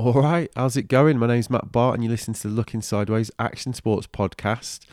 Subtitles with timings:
[0.00, 1.18] All right, how's it going?
[1.18, 4.86] My name's Matt Barr, and you listen to the Looking Sideways Action Sports Podcast,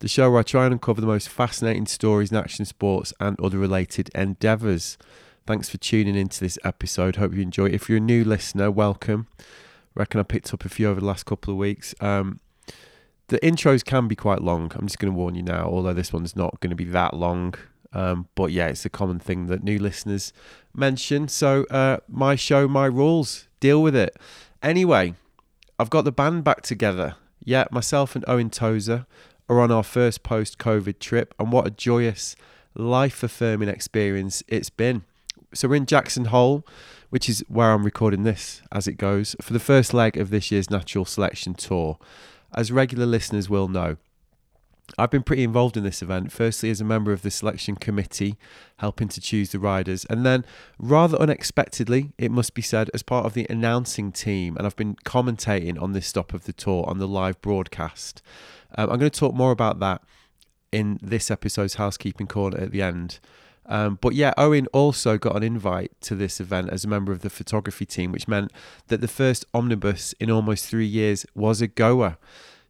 [0.00, 3.40] the show where I try and uncover the most fascinating stories in action sports and
[3.40, 4.98] other related endeavours.
[5.46, 7.14] Thanks for tuning into this episode.
[7.14, 7.66] Hope you enjoy.
[7.66, 9.28] If you're a new listener, welcome.
[9.94, 11.94] Reckon I picked up a few over the last couple of weeks.
[12.00, 12.40] Um,
[13.28, 14.72] the intros can be quite long.
[14.74, 17.14] I'm just going to warn you now, although this one's not going to be that
[17.14, 17.54] long.
[17.92, 20.32] Um, but yeah, it's a common thing that new listeners
[20.74, 21.28] mention.
[21.28, 24.16] So, uh, my show, my rules, deal with it.
[24.62, 25.14] Anyway,
[25.78, 27.14] I've got the band back together.
[27.44, 29.06] Yeah, myself and Owen Tozer
[29.48, 32.34] are on our first post COVID trip, and what a joyous,
[32.74, 35.04] life affirming experience it's been.
[35.54, 36.66] So, we're in Jackson Hole,
[37.10, 40.50] which is where I'm recording this as it goes, for the first leg of this
[40.50, 41.96] year's Natural Selection Tour.
[42.52, 43.96] As regular listeners will know,
[44.96, 48.36] I've been pretty involved in this event, firstly as a member of the selection committee,
[48.78, 50.44] helping to choose the riders, and then
[50.78, 54.96] rather unexpectedly, it must be said, as part of the announcing team, and I've been
[55.04, 58.22] commentating on this stop of the tour on the live broadcast.
[58.76, 60.02] Um, I'm going to talk more about that
[60.72, 63.18] in this episode's housekeeping corner at the end.
[63.66, 67.20] Um, but yeah, Owen also got an invite to this event as a member of
[67.20, 68.50] the photography team, which meant
[68.88, 72.16] that the first omnibus in almost three years was a goer.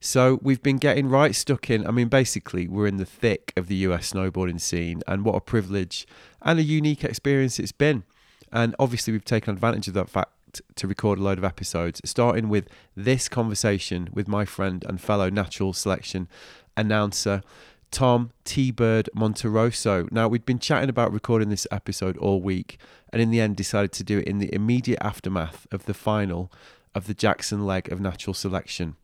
[0.01, 1.87] So we've been getting right stuck in.
[1.87, 5.41] I mean, basically, we're in the thick of the US snowboarding scene, and what a
[5.41, 6.07] privilege
[6.43, 8.05] and a unique experience it's been.
[8.53, 12.49] And obviously, we've taken advantage of that fact to record a load of episodes, starting
[12.49, 16.29] with this conversation with my friend and fellow natural selection
[16.77, 17.43] announcer,
[17.91, 20.11] Tom T Bird Monterosso.
[20.13, 22.79] Now, we'd been chatting about recording this episode all week,
[23.13, 26.53] and in the end, decided to do it in the immediate aftermath of the final
[26.95, 28.95] of the Jackson leg of natural selection.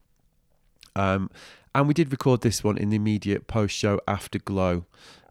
[0.96, 1.30] Um,
[1.74, 4.84] and we did record this one in the immediate post show afterglow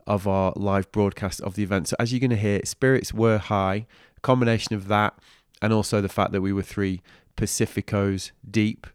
[0.05, 1.88] of our live broadcast of the event.
[1.88, 3.88] So, as you're going to hear, spirits were high.
[4.22, 5.17] Combination of that
[5.61, 7.02] and also the fact that we were three
[7.38, 8.86] Pacificos deep.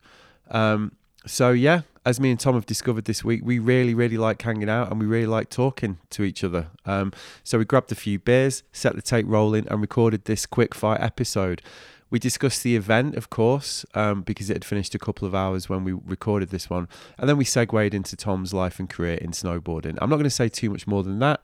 [0.50, 0.92] Um,
[1.26, 4.68] so, yeah, as me and Tom have discovered this week, we really, really like hanging
[4.68, 6.68] out and we really like talking to each other.
[6.84, 10.74] Um, so, we grabbed a few beers, set the tape rolling, and recorded this quick
[10.74, 11.62] fire episode.
[12.10, 15.68] We discussed the event, of course, um, because it had finished a couple of hours
[15.68, 16.88] when we recorded this one.
[17.18, 19.98] And then we segued into Tom's life and career in snowboarding.
[20.00, 21.42] I'm not going to say too much more than that,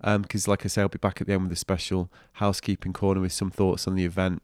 [0.00, 2.92] because, um, like I say, I'll be back at the end with a special housekeeping
[2.92, 4.42] corner with some thoughts on the event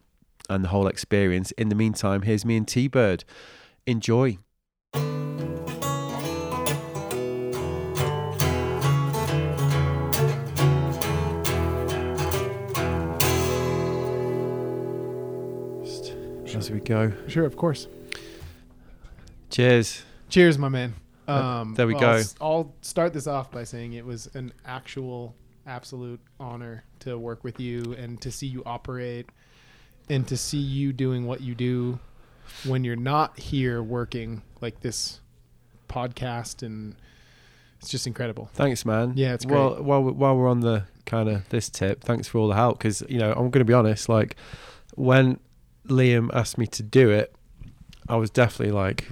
[0.51, 1.53] and the whole experience.
[1.53, 3.25] In the meantime, here's me and T Bird.
[3.87, 4.39] Enjoy.
[16.63, 17.13] As we go.
[17.27, 17.89] Sure, of course.
[19.51, 20.05] Cheers.
[20.29, 20.95] Cheers, my man.
[21.27, 22.23] Um, there we well, go.
[22.41, 25.35] I'll, I'll start this off by saying it was an actual,
[25.67, 29.29] absolute honor to work with you and to see you operate
[30.09, 31.99] and to see you doing what you do
[32.65, 35.21] when you're not here working like this
[35.89, 36.95] podcast and
[37.81, 38.49] it's just incredible.
[38.55, 39.15] Thanks, man.
[39.17, 39.57] Yeah, it's great.
[39.57, 42.79] Well, while while we're on the kind of this tip, thanks for all the help
[42.79, 44.09] because you know I'm going to be honest.
[44.09, 44.37] Like
[44.95, 45.41] when
[45.89, 47.35] Liam asked me to do it,
[48.09, 49.07] I was definitely like,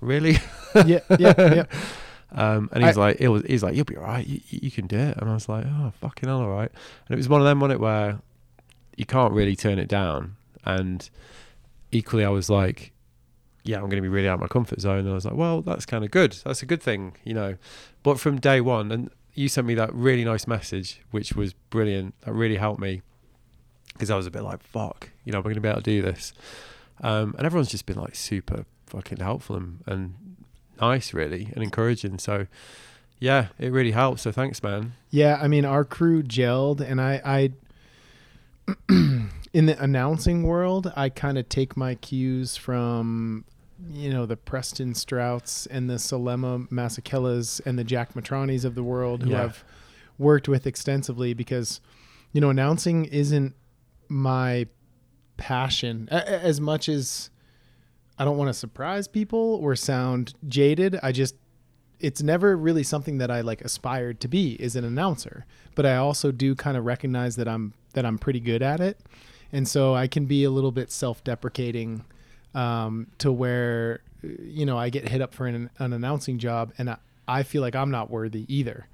[0.00, 0.38] really.
[0.74, 1.64] yeah, yeah, yeah.
[2.32, 4.26] Um, and he's like, it was, he's like, you'll be all right.
[4.26, 5.16] You, you can do it.
[5.16, 6.70] And I was like, oh, fucking hell, all right.
[6.70, 8.18] And it was one of them on it where
[8.96, 10.36] you can't really turn it down.
[10.64, 11.08] And
[11.92, 12.92] equally, I was like,
[13.62, 15.00] yeah, I'm going to be really out of my comfort zone.
[15.00, 16.36] And I was like, well, that's kind of good.
[16.44, 17.56] That's a good thing, you know.
[18.02, 22.20] But from day one, and you sent me that really nice message, which was brilliant.
[22.22, 23.02] That really helped me
[23.96, 25.90] because I was a bit like, fuck, you know, we're going to be able to
[25.90, 26.32] do this.
[27.02, 30.14] Um, and everyone's just been like super fucking helpful and, and
[30.80, 32.18] nice, really, and encouraging.
[32.18, 32.46] So,
[33.18, 34.22] yeah, it really helps.
[34.22, 34.92] So thanks, man.
[35.10, 37.52] Yeah, I mean, our crew gelled, and I, I
[39.52, 43.44] in the announcing world, I kind of take my cues from,
[43.90, 48.82] you know, the Preston Strouts and the Selema Masekelas and the Jack Mitranis of the
[48.82, 49.44] world who Yeah.
[49.44, 49.64] I've
[50.18, 51.80] worked with extensively because,
[52.32, 53.54] you know, announcing isn't
[54.08, 54.66] my
[55.36, 57.30] passion as much as
[58.18, 60.98] I don't want to surprise people or sound jaded.
[61.02, 61.34] I just
[61.98, 65.96] it's never really something that I like aspired to be is an announcer, but I
[65.96, 69.00] also do kind of recognize that I'm that I'm pretty good at it,
[69.52, 72.04] and so I can be a little bit self-deprecating
[72.54, 76.90] um, to where you know I get hit up for an, an announcing job, and
[76.90, 78.88] I, I feel like I'm not worthy either.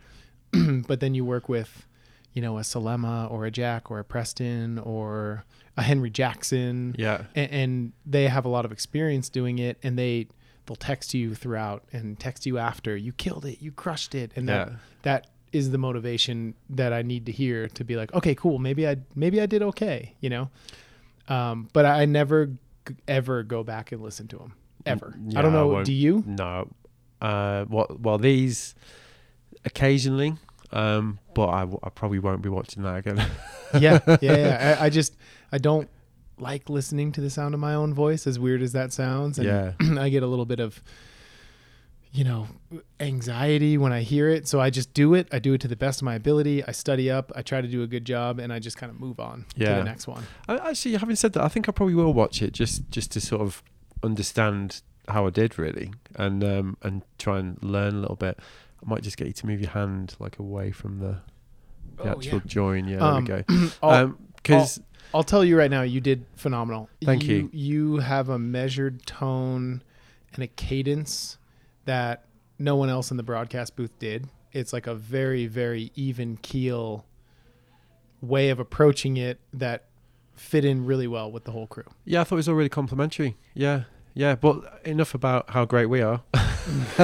[0.87, 1.87] but then you work with
[2.32, 5.44] you know a Selema or a Jack or a Preston or
[5.76, 7.25] a Henry Jackson, Yeah.
[7.34, 10.29] and, and they have a lot of experience doing it and they
[10.67, 14.49] they'll text you throughout and text you after you killed it you crushed it and
[14.49, 14.75] that Yeah.
[15.02, 18.87] that is the motivation that I need to hear to be like okay cool maybe
[18.88, 20.50] I maybe I did okay you know
[21.29, 22.50] um, but I never
[23.08, 24.55] ever go back and listen to them
[24.87, 25.14] ever.
[25.26, 25.69] yeah, I don't know.
[25.69, 25.87] won't.
[25.87, 26.25] do you?
[26.26, 26.69] No.
[27.20, 28.00] Uh, what?
[28.00, 28.75] Well, these
[29.64, 30.34] occasionally,
[30.73, 33.19] um, but I, w- I probably won't be watching that again.
[33.79, 34.77] yeah, yeah, yeah.
[34.81, 35.17] I, I just
[35.51, 35.89] I don't
[36.39, 39.39] like listening to the sound of my own voice, as weird as that sounds.
[39.39, 39.73] And yeah.
[40.01, 40.83] I get a little bit of,
[42.11, 42.49] you know,
[43.01, 44.49] anxiety when I hear it.
[44.49, 45.29] So I just do it.
[45.33, 46.65] I do it to the best of my ability.
[46.65, 47.33] I study up.
[47.35, 49.65] I try to do a good job, and I just kind of move on to
[49.77, 50.25] the next one.
[50.49, 53.21] I, actually, having said that, I think I probably will watch it just just to
[53.21, 53.63] sort of
[54.03, 58.39] understand how I did really, and um, and try and learn a little bit.
[58.84, 61.19] I might just get you to move your hand like away from the,
[61.96, 62.40] the Oh, actual yeah.
[62.46, 62.88] join.
[62.88, 63.69] Yeah, Um, there we go.
[63.82, 64.81] I'll, Because
[65.14, 66.88] I'll tell you right now, you did phenomenal.
[67.05, 67.49] Thank you.
[67.52, 69.82] You have a measured tone
[70.34, 71.38] and a cadence
[71.84, 72.25] that
[72.58, 74.29] no one else in the broadcast booth did.
[74.52, 77.05] It's like a very, very even keel
[78.20, 79.84] way of approaching it that
[80.34, 81.84] fit in really well with the whole crew.
[82.05, 83.37] yeah, I thought it was all really complimentary.
[83.55, 83.84] Yeah,
[84.14, 84.35] yeah.
[84.35, 86.23] But enough about how great we are.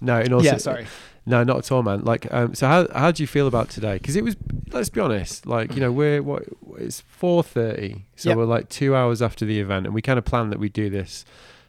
[0.00, 0.86] no, in all yeah, sorry.
[1.26, 2.04] No, not at all, man.
[2.04, 3.94] Like, um, so how how do you feel about today?
[3.98, 4.36] Because it was,
[4.72, 6.44] let's be honest, like you know, we're what
[6.78, 8.38] it's four thirty, so Yep.
[8.38, 10.88] we're like two hours after the event, and we kind of planned that we do
[10.88, 11.24] this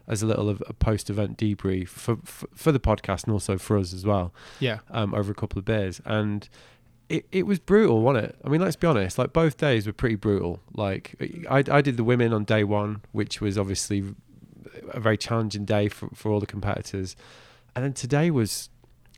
[0.08, 3.58] as a little of a post event debrief for, for for the podcast and also
[3.58, 4.80] for us as well, Yeah.
[4.90, 6.48] um, over a couple of beers, and
[7.10, 8.36] it it was brutal, wasn't it?
[8.46, 10.62] I mean, let's be honest, like both days were pretty brutal.
[10.74, 11.16] Like,
[11.50, 14.04] I I did the women on day one, which was obviously
[14.90, 17.16] a very challenging day for for all the competitors,
[17.76, 18.70] and then today was.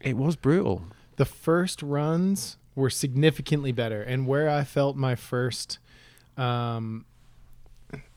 [0.01, 0.83] It was brutal.
[1.17, 4.01] The first runs were significantly better.
[4.01, 5.77] And where I felt my first,
[6.37, 7.05] um,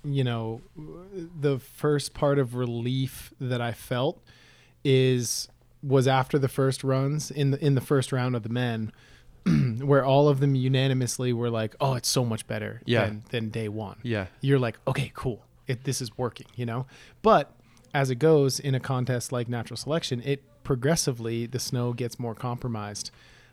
[0.03, 0.63] you know,
[1.39, 4.23] the first part of relief that I felt
[4.83, 5.49] is
[5.83, 8.93] was after the first runs in the in the first round of the men,
[9.83, 13.05] where all of them unanimously were like, "Oh, it's so much better Yeah.
[13.07, 14.27] than than day one." Yeah.
[14.41, 15.45] you're like, okay, cool.
[15.67, 16.87] It, this is working, you know?
[17.23, 17.53] But
[17.93, 22.35] as it goes in a contest like natural selection, it progressively, the snow gets more
[22.35, 23.11] compromised.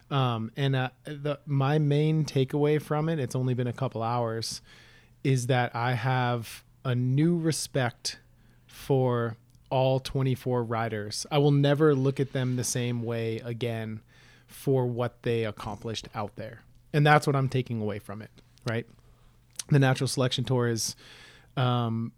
[0.10, 4.62] Um, and uh, the, my main takeaway from it, it's only been a couple hours,
[5.24, 8.20] is that I have a new respect
[8.66, 9.38] for
[9.70, 11.26] all 24 riders.
[11.32, 14.02] I will never look at them the same way again
[14.48, 16.62] for what they accomplished out there.
[16.94, 18.32] And that's what I'm taking away from it,
[18.68, 18.86] right?
[19.70, 20.96] The natural selection tour is
[21.58, 22.12] um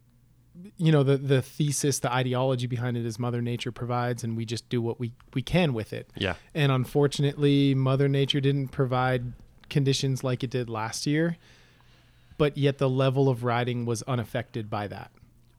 [0.78, 4.46] you know the the thesis the ideology behind it is mother nature provides and we
[4.46, 6.36] just do what we we can with it Yeah.
[6.54, 9.34] and unfortunately mother nature didn't provide
[9.70, 11.38] conditions like it did last year
[12.38, 15.12] but yet the level of riding was unaffected by that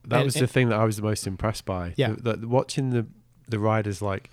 [0.07, 1.93] That And- was the and- thing that I was the most impressed by.
[1.97, 2.13] Yeah.
[2.17, 3.05] The, the, watching the
[3.47, 4.29] the riders like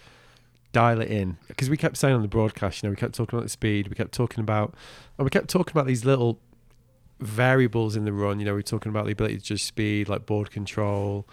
[0.73, 3.37] dial it in because we kept saying on the broadcast, you know, we kept talking
[3.39, 4.75] about the speed, we kept talking about,
[5.19, 6.39] and we kept talking about these little
[7.21, 8.41] variables in the run.
[8.41, 11.27] You know, we are talking about the ability to judge speed, like board control.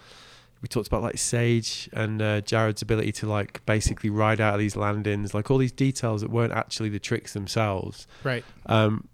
[0.62, 4.60] We talked about like Sage and uh, Jared's ability to like basically ride out of
[4.60, 8.06] these landings, like all these details that weren't actually the tricks themselves.
[8.24, 9.08] right Um,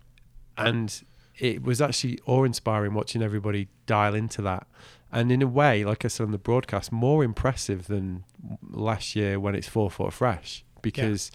[0.58, 1.02] and
[1.38, 4.66] it was actually awe-inspiring watching everybody dial into that.
[5.12, 8.24] And in a way, like I said on the broadcast, more impressive than
[8.68, 11.30] last year when it's four foot fresh because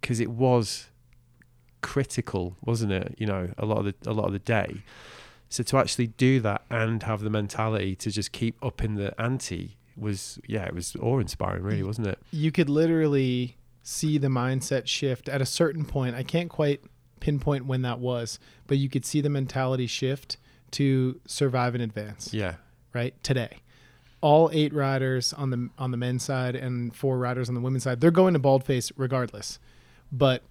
[0.00, 0.86] because it was
[1.86, 3.14] critical, wasn't it?
[3.16, 4.82] You know, a lot of the a lot of the day.
[5.48, 9.08] So to actually do that and have the mentality to just keep up in the
[9.20, 12.18] ante was yeah, it was awe-inspiring, really, wasn't it?
[12.32, 16.16] you could literally see the mindset shift at a certain point.
[16.16, 16.80] I can't quite
[17.20, 20.36] pinpoint when that was, but you could see the mentality shift
[20.72, 22.34] to survive and advance.
[22.34, 22.54] Yeah,
[22.92, 23.58] Right today,
[24.20, 27.84] all eight riders on the on the men's side and four riders on the women's
[27.84, 29.60] side, they're going to baldface regardless,
[30.10, 30.42] but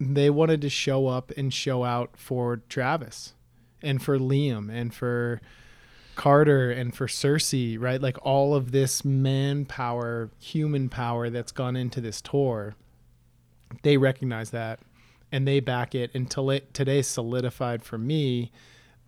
[0.00, 3.34] they wanted to show up and show out for Travis
[3.82, 5.40] and for Liam and for
[6.16, 8.00] Carter and for Cersei, right?
[8.00, 12.74] Like all of this manpower, human power that's gone into this tour,
[13.82, 14.80] they recognize that
[15.32, 18.52] and they back it until it today solidified for me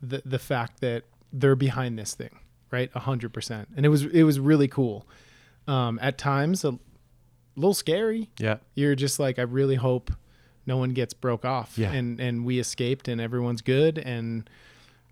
[0.03, 2.39] the the fact that they're behind this thing,
[2.71, 2.91] right?
[2.95, 3.69] A hundred percent.
[3.77, 5.07] And it was it was really cool.
[5.69, 6.79] Um, at times a
[7.57, 8.31] little scary.
[8.39, 10.13] yeah, You're just like, I really hope
[10.67, 11.79] no one gets broke off.
[11.79, 11.93] Yeah.
[11.93, 14.49] And and we escaped and everyone's good and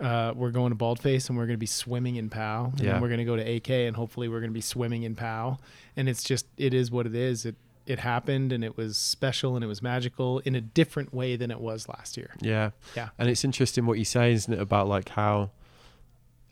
[0.01, 2.71] uh, we're going to Baldface and we're going to be swimming in POW.
[2.73, 2.93] And Yeah.
[2.93, 5.15] then we're going to go to AK and hopefully we're going to be swimming in
[5.15, 5.59] POW.
[5.97, 7.47] And it's just, it is what it is.
[7.47, 7.55] It,
[7.87, 11.51] it happened and it was special and it was magical in a different way than
[11.53, 12.31] it was last year.
[12.41, 12.71] yeah.
[12.97, 13.11] Yeah.
[13.19, 15.51] And it's interesting what you say, isn't it, about like how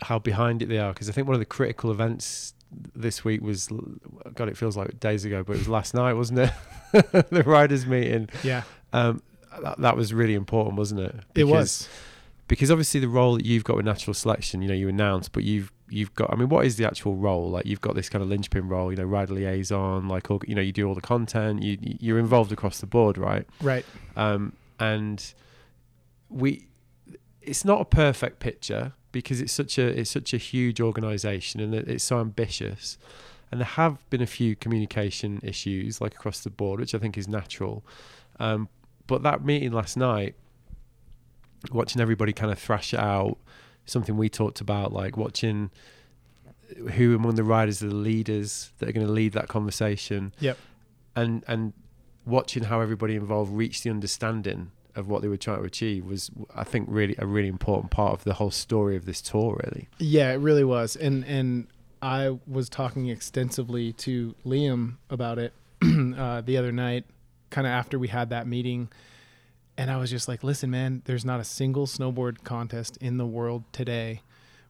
[0.02, 0.92] how behind it they are?
[0.92, 2.54] Because I think one of the critical events
[2.94, 3.68] this week was,
[4.34, 6.52] God, it feels like days ago, but it was last night, wasn't it?
[7.30, 8.28] the riders' meeting.
[8.42, 8.62] Yeah.
[8.92, 9.22] Um,
[9.62, 11.14] that, that was really important, wasn't it?
[11.34, 11.88] it was.
[12.48, 15.44] because obviously the role that you've got with natural selection, you know, you announce, but
[15.44, 16.32] you've you've got.
[16.32, 17.50] I mean, what is the actual role?
[17.50, 20.54] Like you've got this kind of linchpin role, you know, rider liaison, like all, you
[20.54, 23.46] know, you do all the content, you you're involved across the board, right?
[23.60, 23.84] Right.
[24.16, 25.32] Um, and
[26.28, 26.66] we,
[27.40, 31.74] it's not a perfect picture because it's such a it's such a huge organisation and
[31.74, 32.98] it's so ambitious,
[33.50, 37.18] and there have been a few communication issues like across the board, which I think
[37.18, 37.84] is natural.
[38.40, 38.68] Um,
[39.12, 40.36] but that meeting last night,
[41.70, 43.36] watching everybody kind of thrash it out,
[43.84, 45.70] something we talked about, like watching
[46.94, 50.32] who among the riders are the leaders that are going to lead that conversation.
[50.40, 50.56] Yep.
[51.14, 51.74] And and
[52.24, 56.30] watching how everybody involved reached the understanding of what they were trying to achieve was,
[56.54, 59.60] I think, really a really important part of the whole story of this tour.
[59.62, 59.90] Really.
[59.98, 61.66] Yeah, it really was, and and
[62.00, 65.52] I was talking extensively to Liam about it
[66.16, 67.04] uh, the other night,
[67.52, 68.88] kind of after we had that meeting.
[69.76, 73.26] And I was just like, listen, man, there's not a single snowboard contest in the
[73.26, 74.22] world today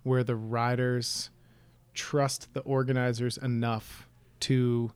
[0.03, 1.31] where the riders
[1.95, 4.09] trust the organizers enough
[4.41, 4.93] to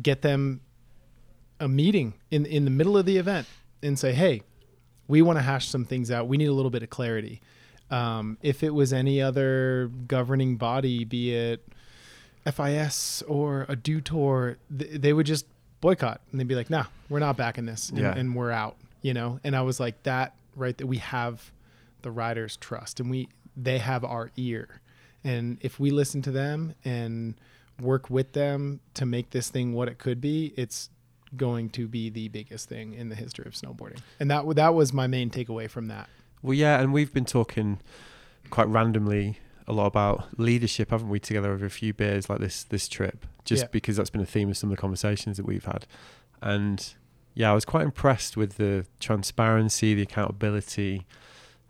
[0.00, 0.60] get them
[1.58, 3.46] a meeting in in the middle of the event
[3.82, 4.42] and say, "Hey,
[5.08, 6.28] we want to hash some things out.
[6.28, 7.40] We need a little bit of clarity."
[7.90, 11.66] Um, if it was any other governing body, be it
[12.44, 15.46] FIS or a Dew Tour, th- they would just
[15.80, 18.14] boycott and they'd be like, "Nah, we're not backing this, and, Yeah.
[18.16, 19.40] and we're out." You know.
[19.44, 20.76] And I was like, "That right?
[20.76, 21.50] That we have
[22.02, 24.80] the riders' trust, and we they have our ear,
[25.24, 27.34] and if we listen to them and
[27.80, 30.90] work with them to make this thing what it could be, it's
[31.36, 33.98] going to be the biggest thing in the history of snowboarding.
[34.18, 36.08] And that that was my main takeaway from that.
[36.42, 37.78] Well, yeah, and we've been talking
[38.50, 42.64] quite randomly a lot about leadership, haven't we, together over a few beers like this
[42.64, 43.68] this trip, just Yeah.
[43.72, 45.82] because that's been a theme of some of the conversations that we've had.
[46.40, 46.78] And
[47.34, 51.06] yeah, I was quite impressed with the transparency, the accountability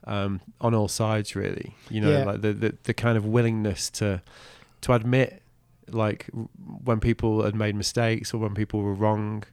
[0.04, 1.74] um, on all sides, really.
[1.90, 2.24] You know, Yeah.
[2.30, 4.22] like the, the the kind of willingness to
[4.82, 5.42] to admit,
[5.88, 6.28] like
[6.84, 9.44] when people had made mistakes or when people were wrong.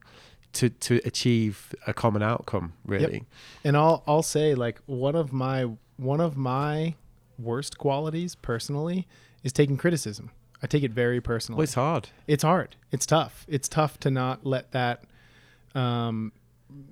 [0.53, 3.25] To, to achieve a common outcome, really.
[3.63, 5.59] And I'll I'll say like one of my
[5.97, 6.95] one of my
[7.37, 9.05] worst qualities personally
[9.43, 10.31] is taking criticism.
[10.61, 11.57] I take it very personally.
[11.57, 12.09] Well, it's hard.
[12.25, 12.75] it's hard.
[12.91, 13.45] It's tough.
[13.47, 15.03] It's tough to not let that
[15.75, 16.31] um,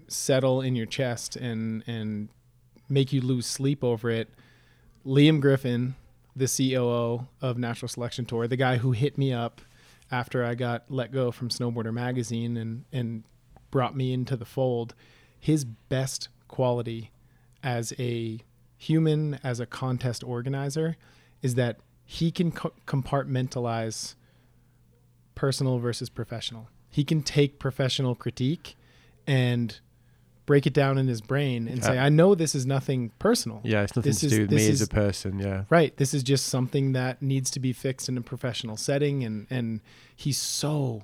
[0.07, 2.29] settle in your chest and and
[2.87, 4.29] make you lose sleep over it.
[5.05, 5.95] Liam Griffin,
[6.35, 9.61] the COO of Natural Selection Tour, the guy who hit me up
[10.11, 13.23] after I got let go from Snowboarder magazine and and
[13.71, 14.93] brought me into the fold,
[15.39, 17.11] his best quality
[17.63, 18.39] as a
[18.77, 20.97] human, as a contest organizer,
[21.41, 24.15] is that he can co- compartmentalize
[25.33, 26.69] personal versus professional.
[26.89, 28.75] He can take professional critique
[29.27, 29.79] and
[30.45, 33.61] break it down in his brain and say, I know this is nothing personal.
[33.63, 35.39] Yeah, it's nothing This to is- do with me as a person.
[35.39, 35.63] Yeah.
[35.69, 35.95] Right.
[35.97, 39.81] This is just something that needs to be fixed in a professional setting and and
[40.15, 41.03] he's so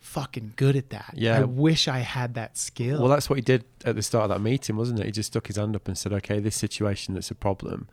[0.00, 1.14] fucking good at that.
[1.16, 1.38] Yeah.
[1.38, 2.98] I wish I had that skill.
[3.00, 5.06] Well, that's what he did at the start of that meeting, wasn't it?
[5.06, 7.88] He just stuck his hand up and said, "Okay, this situation that's a problem.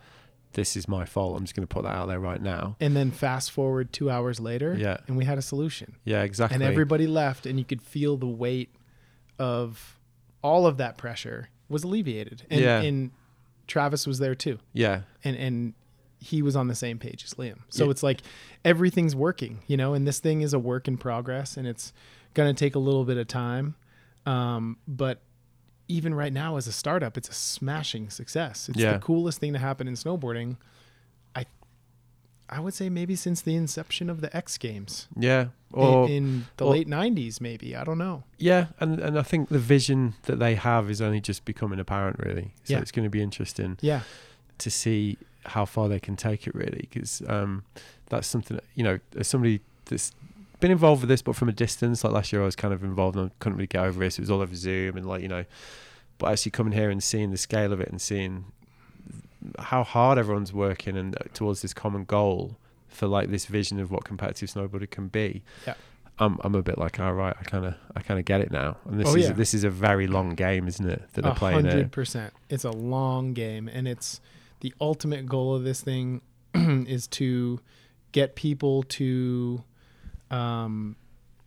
[0.58, 1.38] This is my fault.
[1.38, 4.10] I'm just going to put that out there right now." and then fast forward 2
[4.12, 4.98] hours later Yeah.
[5.08, 5.96] and we had a solution.
[6.04, 6.56] Yeah, exactly.
[6.56, 8.74] And everybody left and you could feel the weight
[9.40, 9.98] of
[10.44, 12.44] all of that pressure was alleviated.
[12.50, 12.82] And Yeah.
[12.82, 13.12] and
[13.68, 14.60] Travis was there too.
[14.74, 15.74] yeah, and and
[16.20, 17.60] he was on the same page as Liam.
[17.70, 17.92] So Yeah.
[17.92, 18.22] it's like
[18.66, 21.94] everything's working, you know, and this thing is a work in progress and it's
[22.34, 23.76] going to take a little bit of time.
[24.26, 25.22] Um, but
[25.88, 28.68] even right now as a startup, it's a smashing success.
[28.70, 28.94] It's Yeah.
[28.94, 30.58] the coolest thing to happen in snowboarding.
[31.36, 31.46] I
[32.50, 36.46] I would say maybe since the inception of the X Games yeah, in, or in
[36.58, 37.76] the or- late 90s maybe.
[37.76, 38.24] I don't know.
[38.38, 42.20] yeah, and and I think the vision that they have is only just becoming apparent,
[42.20, 42.54] really.
[42.64, 42.80] So Yeah.
[42.80, 44.02] it's going to be interesting Yeah.
[44.60, 47.64] to see how far they can take it, really, because um,
[48.10, 50.12] that's something that, you know, as somebody that's
[50.60, 52.04] been involved with this, but from a distance.
[52.04, 54.14] Like last year, I was kind of involved and I couldn't really get over it.
[54.14, 55.46] So it was all over Zoom and like you know,
[56.18, 58.46] but actually coming here and seeing the scale of it and seeing
[59.60, 63.92] how hard everyone's working and uh, towards this common goal for like this vision of
[63.92, 65.44] what competitive snowboarding can be.
[65.66, 65.76] Yeah.
[66.20, 68.50] I'm I'm a bit like, all right, I kind of I kind of get it
[68.52, 68.78] now.
[68.86, 69.34] And this Oh, is yeah.
[69.34, 71.04] this is a very long game, isn't it?
[71.14, 71.72] That they're A playing there.
[71.74, 72.34] hundred percent.
[72.50, 74.20] It's a long game, and it's
[74.62, 76.22] the ultimate goal of this thing
[76.56, 77.60] is to
[78.14, 79.64] get people to
[80.32, 80.96] um,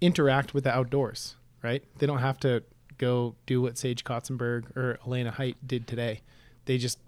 [0.01, 1.37] interact with the outdoors.
[1.63, 1.83] Right?
[1.99, 2.63] They don't have to
[2.97, 6.21] go do what Sage Kotsenburg or Elena Hight did today.
[6.65, 6.99] They just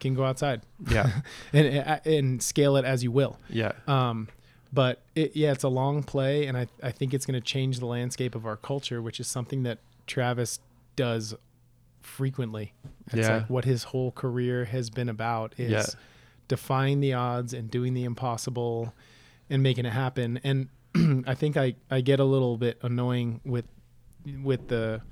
[0.00, 1.20] can go outside Yeah,
[1.52, 1.66] and
[2.04, 3.38] and scale it as you will.
[3.48, 4.26] yeah, Um,
[4.72, 7.78] but it, yeah, it's a long play, and I, I think it's going to change
[7.78, 10.58] the landscape of our culture, which is something that Travis
[10.96, 11.34] does
[12.00, 12.72] frequently.
[13.06, 13.34] It's Yeah.
[13.36, 15.84] like what his whole career has been about is Yeah.
[16.48, 18.94] defying the odds and doing the impossible
[19.48, 20.40] and making it happen.
[20.42, 20.68] And
[21.26, 23.64] I think I, I get a little bit annoying with
[24.42, 25.02] with the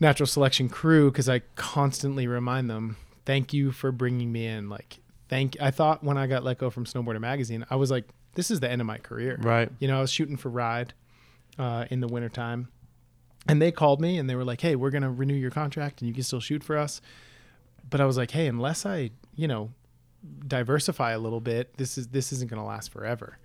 [0.00, 5.00] natural selection crew because I constantly remind them, "Thank you for bringing me in." Like,
[5.28, 5.56] thank.
[5.60, 8.60] I thought when I got let go from Snowboarder Magazine, I was like, "This is
[8.60, 9.70] the end of my career." Right.
[9.78, 10.94] You know, I was shooting for Ride
[11.58, 12.68] uh, in the wintertime.
[13.46, 16.00] And they called me and they were like, hey, we're going to renew your contract
[16.00, 17.00] and you can still shoot for us.
[17.88, 19.70] But I was like, hey, unless I, you know,
[20.46, 23.38] diversify a little bit, this is this isn't going to last forever.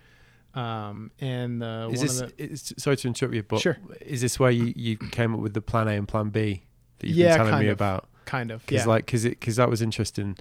[0.54, 2.20] Um, and uh, Is one this?
[2.20, 3.76] of the, It's, sorry to interrupt you, but Sure.
[4.00, 6.62] is this where you, you came up with the plan A and plan B
[7.00, 7.72] that you've Yeah, been telling me of.
[7.78, 8.08] about?
[8.24, 8.88] kind of, Because yeah.
[8.88, 10.36] like, because it, because that was interesting.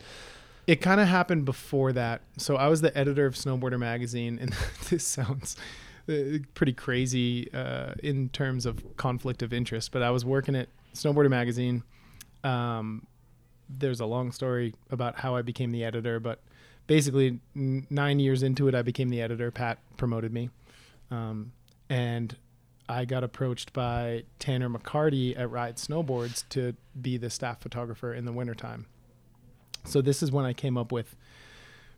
[0.67, 2.21] it kind of happened before that.
[2.37, 4.53] So I was the editor of Snowboarder magazine, and
[4.89, 5.57] this sounds
[6.07, 6.13] uh,
[6.53, 9.91] pretty crazy uh, in terms of conflict of interest.
[9.91, 11.83] But I was working at Snowboarder magazine.
[12.43, 13.07] Um,
[13.67, 16.39] there's a long story about how I became the editor, but
[16.87, 19.51] basically nine years into it, I became the editor.
[19.51, 20.49] Pat promoted me,
[21.11, 21.51] um,
[21.89, 22.35] and
[22.89, 28.25] I got approached by Tanner McCarty at Ride Snowboards to be the staff photographer in
[28.25, 28.85] the wintertime.
[29.85, 31.15] So this is when I came up with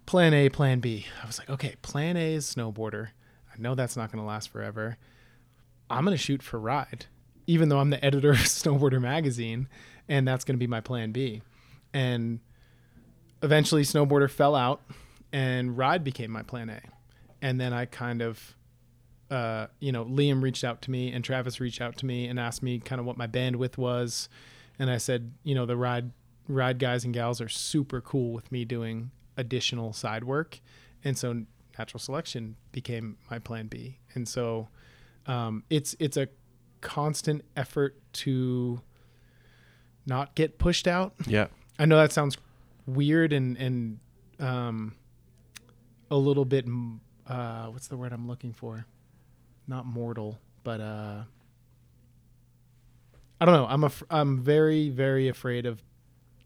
[0.05, 1.05] plan A, plan B.
[1.21, 3.09] I was like, okay, plan A is snowboarder.
[3.53, 4.97] I know that's not going to last forever.
[5.89, 7.05] I'm going to shoot for Ride,
[7.47, 9.67] even though I'm the editor of Snowboarder magazine,
[10.07, 11.41] and that's going to be my plan B.
[11.93, 12.39] And
[13.45, 14.81] eventually, Snowboarder fell out,
[15.31, 16.81] and Ride became my plan A.
[17.41, 18.55] And then I kind of,
[19.31, 22.37] uh, you know, Liam reached out to me, and Travis reached out to me and
[22.39, 24.27] asked me kind of what my bandwidth was.
[24.79, 26.11] And I said, you know, the Ride
[26.47, 30.59] ride guys and gals are super cool with me doing additional side work
[31.03, 31.41] and so
[31.75, 34.67] natural selection became my plan b and so
[35.25, 36.27] um, it's it's a
[36.81, 38.79] constant effort to
[40.05, 41.47] not get pushed out Yeah.
[41.79, 42.37] i know that sounds
[42.85, 43.99] weird and and
[44.39, 44.95] um,
[46.11, 46.65] a little bit
[47.27, 48.85] uh, what's the word i'm looking for
[49.67, 51.21] not mortal but uh
[53.39, 53.67] I don't know.
[53.67, 55.83] I'm af- I'm very very afraid of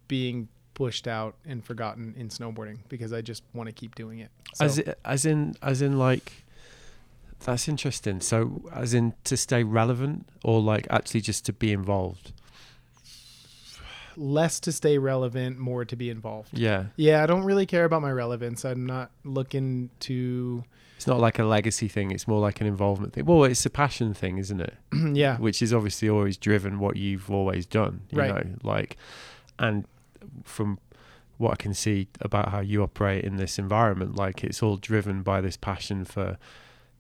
[0.08, 4.32] being pushed out and forgotten in snowboarding because I just want to keep doing it.
[4.56, 6.46] So, As i- as in as in like
[7.46, 8.22] that's interesting.
[8.22, 12.34] So as in to stay relevant or like actually just to be involved.
[14.20, 16.50] Less to stay relevant, more to be involved.
[16.58, 16.86] Yeah.
[16.98, 18.66] Yeah, I don't really care about my relevance.
[18.66, 20.64] I'm not looking to
[20.98, 23.26] It's not like a legacy thing, it's more like an involvement thing.
[23.26, 24.76] Well, it's a passion thing, isn't it?
[25.14, 25.38] yeah.
[25.38, 28.02] Which is obviously always driven what you've always done.
[28.12, 28.46] You Right.
[28.46, 28.98] know, like
[29.58, 29.86] and
[30.44, 30.80] from
[31.38, 35.24] what I can see about how you operate in this environment, like it's all driven
[35.24, 36.38] by this passion for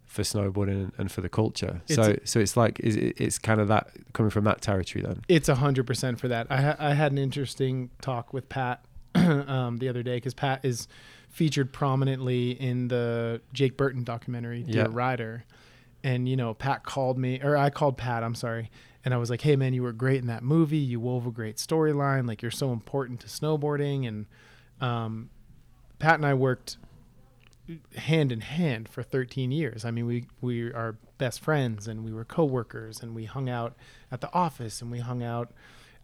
[0.09, 1.81] for snowboarding and for the culture.
[1.87, 5.21] It's so so it's like is it's kind of that coming from that territory then.
[5.29, 6.47] It's a hundred percent for that.
[6.49, 8.83] I ha- I had an interesting talk with Pat
[9.15, 10.87] um, the other day because Pat is
[11.29, 14.87] featured prominently in the Jake Burton documentary Dear Yeah.
[14.89, 15.45] Rider,
[16.03, 18.23] and you know Pat called me or I called Pat.
[18.23, 18.71] I'm sorry,
[19.05, 20.77] and I was like, Hey man, you were great in that movie.
[20.77, 22.27] You wove a great storyline.
[22.27, 24.07] Like you're so important to snowboarding.
[24.07, 24.25] And
[24.81, 25.29] um,
[25.99, 26.77] Pat and I worked
[27.95, 29.85] hand in hand for 13 years.
[29.85, 33.75] I mean, we we are best friends and we were coworkers and we hung out
[34.11, 35.51] at the office and we hung out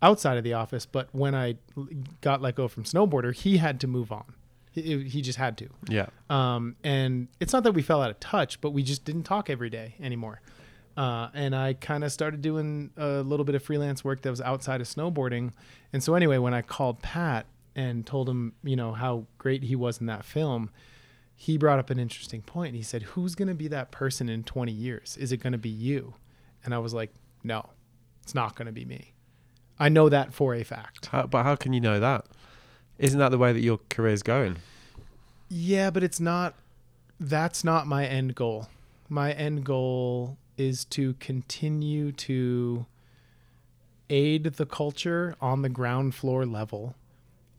[0.01, 0.85] outside of the office.
[0.85, 1.55] But when I
[2.21, 4.33] got let go from snowboarder, he had to move on.
[4.71, 5.69] He, he just had to.
[5.87, 6.07] Yeah.
[6.29, 9.49] Um, and it's not that we fell out of touch, but we just didn't talk
[9.49, 10.41] every day anymore.
[10.97, 14.41] Uh, and I kind of started doing a little bit of freelance work that was
[14.41, 15.51] outside of snowboarding.
[15.91, 19.75] And so anyway, when I called Pat and told him, you know, how great he
[19.75, 20.69] was in that film,
[21.35, 22.75] he brought up an interesting point.
[22.75, 25.17] He said, "Who's going to be that person in 20 years?
[25.17, 26.15] Is it going to be you?"
[26.63, 27.69] And I was like, "No,
[28.23, 29.13] it's not going to be me.
[29.79, 32.25] I know that for a fact." How, but how can you know that?
[32.97, 34.57] Isn't that the way that your career's going?
[35.49, 36.55] Yeah, but it's not
[37.19, 38.67] that's not my end goal.
[39.09, 42.85] My end goal is to continue to
[44.09, 46.95] aid the culture on the ground floor level.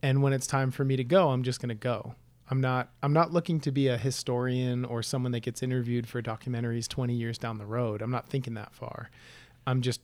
[0.03, 2.15] And when it's time for me to go, I'm just going to go.
[2.51, 6.23] I'm not I'm not looking to be a historian or someone that gets interviewed for
[6.23, 8.03] documentaries 20 years down the road.
[8.03, 9.11] I'm not thinking that far.
[9.67, 10.01] I'm just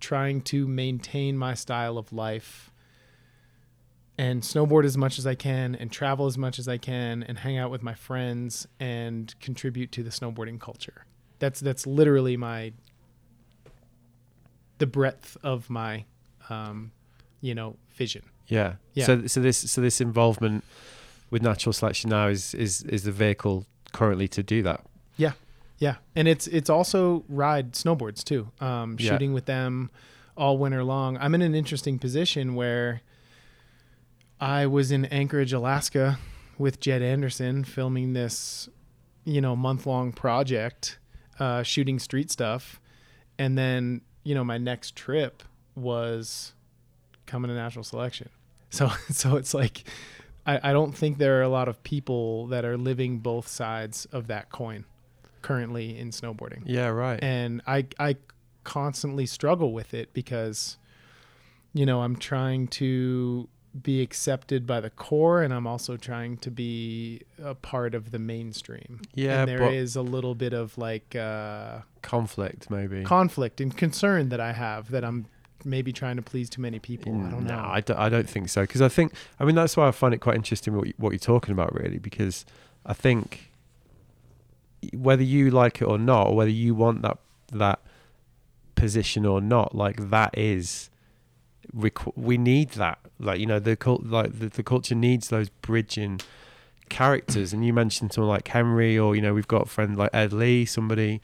[0.00, 2.70] trying to maintain my style of life
[4.16, 7.38] and snowboard as much as I can and travel as much as I can and
[7.38, 11.04] hang out with my friends and contribute to the snowboarding culture.
[11.38, 12.72] That's that's literally my
[14.78, 16.04] the breadth of my
[16.48, 16.92] um,
[17.40, 18.22] you know vision.
[18.46, 18.74] Yeah.
[18.94, 19.06] Yeah.
[19.06, 20.64] So so this so this involvement
[21.34, 24.86] with natural selection now is is is the vehicle currently to do that.
[25.16, 25.32] Yeah,
[25.78, 28.52] yeah, and it's it's also ride snowboards too.
[28.60, 29.10] Um, Yeah.
[29.10, 29.90] shooting with them
[30.36, 31.18] all winter long.
[31.18, 33.02] I'm in an interesting position where
[34.40, 36.18] I was in Anchorage, Alaska
[36.56, 38.68] with Jed Anderson filming this,
[39.24, 40.98] you know, month long project,
[41.40, 42.80] uh, shooting street stuff.
[43.38, 45.42] And then, you know, my next trip
[45.74, 46.52] was
[47.26, 48.28] coming to natural selection.
[48.70, 49.84] So, so it's like,
[50.46, 54.06] I, I don't think there are a lot of people that are living both sides
[54.06, 54.84] of that coin
[55.42, 56.62] currently in snowboarding.
[56.64, 57.22] Yeah, right.
[57.22, 58.16] And I, I
[58.64, 60.78] constantly struggle with it because,
[61.72, 63.48] you know, I'm trying to
[63.82, 68.18] be accepted by the core and I'm also trying to be a part of the
[68.18, 69.00] mainstream.
[69.14, 73.02] Yeah, and there is a little bit of like uh, Conflict, maybe.
[73.02, 75.26] conflict and concern that I have that I'm
[75.64, 77.12] maybe trying to please too many people.
[77.14, 77.68] I don't No, know.
[77.68, 78.62] I don't, I don't think so.
[78.62, 81.10] Because I think, I mean, that's why I find it quite interesting what, you, what
[81.10, 82.44] you're talking about, really, because
[82.84, 83.50] I think
[84.92, 87.18] whether you like it or not, or whether you want that
[87.52, 87.80] that
[88.74, 90.90] position or not, like that is,
[91.74, 92.98] requ- we need that.
[93.18, 96.20] Like you know, the cult, like the, the culture needs those bridging
[96.90, 97.52] characters.
[97.54, 100.32] And you mentioned someone like Henry, or you know, we've got a friend like Ed
[100.32, 101.20] Lee, somebody.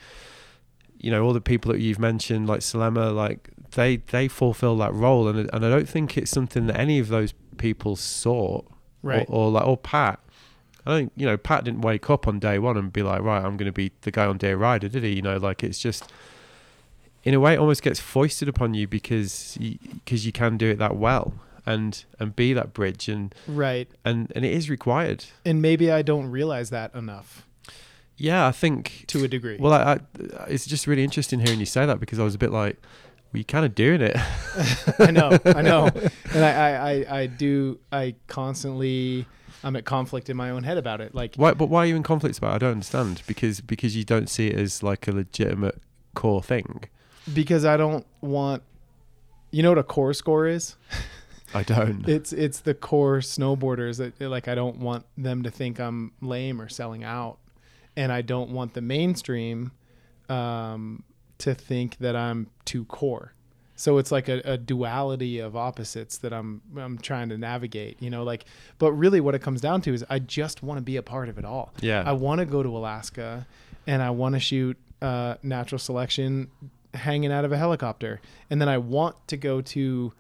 [0.99, 4.93] You know, all the people that you've mentioned, like Selema, like they they fulfill that
[4.95, 8.67] role, and and I don't think it's something that any of those people sought,
[9.03, 9.27] right.
[9.29, 10.21] Or, or like or Pat.
[10.87, 13.45] I don't, you know, Pat didn't wake up on day one and be like, right,
[13.45, 15.11] I'm going to be the guy on Dear Rider, did he?
[15.11, 16.11] You know, like it's just,
[17.23, 20.79] in a way, it almost gets foisted upon you because because you, can do it
[20.79, 21.35] that well
[21.67, 23.89] and and be that bridge and right.
[24.05, 25.27] and and it is required.
[25.45, 27.47] And maybe I don't realize that enough
[28.17, 29.59] Yeah, I think to a degree.
[29.61, 29.99] Well, I, I,
[30.49, 32.79] it's just really interesting hearing you say that because I was a bit like,
[33.33, 34.17] you're kind of doing it.
[34.99, 35.87] I know, I know,
[36.35, 37.79] and I, I, I, I do.
[37.93, 39.27] I constantly,
[39.63, 41.15] I'm at conflict in my own head about it.
[41.15, 41.55] Like, Why?
[41.55, 42.53] But why are you in conflict about?
[42.53, 42.55] it?
[42.57, 45.81] I don't understand because because you don't see it as like a legitimate
[46.15, 46.85] core thing.
[47.33, 48.63] because I don't want.
[49.53, 50.77] You know what a core score is?
[51.55, 52.09] I don't.
[52.09, 56.61] It's it's the core snowboarders that like I don't want them to think I'm lame
[56.61, 57.39] or selling out,
[57.97, 59.73] and I don't want the mainstream
[60.29, 61.03] um,
[61.41, 63.35] to think that I'm too core.
[63.77, 67.97] So it's like a, a duality of opposites that I'm I'm trying to navigate.
[68.01, 68.45] You know, like,
[68.79, 71.31] but really, what it comes down to is I just want to be a part
[71.31, 71.73] of it all.
[71.81, 72.03] yeah.
[72.07, 73.47] I want to go to Alaska,
[73.87, 76.51] and I want to shoot uh, natural selection
[76.93, 80.13] hanging out of a helicopter, and then I want to go to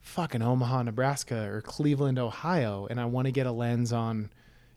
[0.00, 4.30] fucking Omaha, Nebraska, or Cleveland, Ohio, and I want to get a lens on,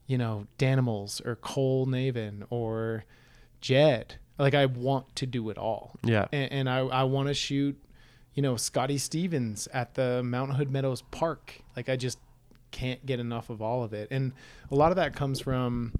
[0.06, 3.06] you know, Danimals or Cole Navin or
[3.62, 4.16] Jed.
[4.42, 6.26] Like I want to do it all, yeah.
[6.32, 7.80] and, and I I want to shoot,
[8.34, 11.62] you know, Scotty Stevens at the Mount Hood Meadows Park.
[11.76, 12.18] Like I just
[12.72, 14.34] can't get enough of all of it, and
[14.72, 15.94] a lot of that comes from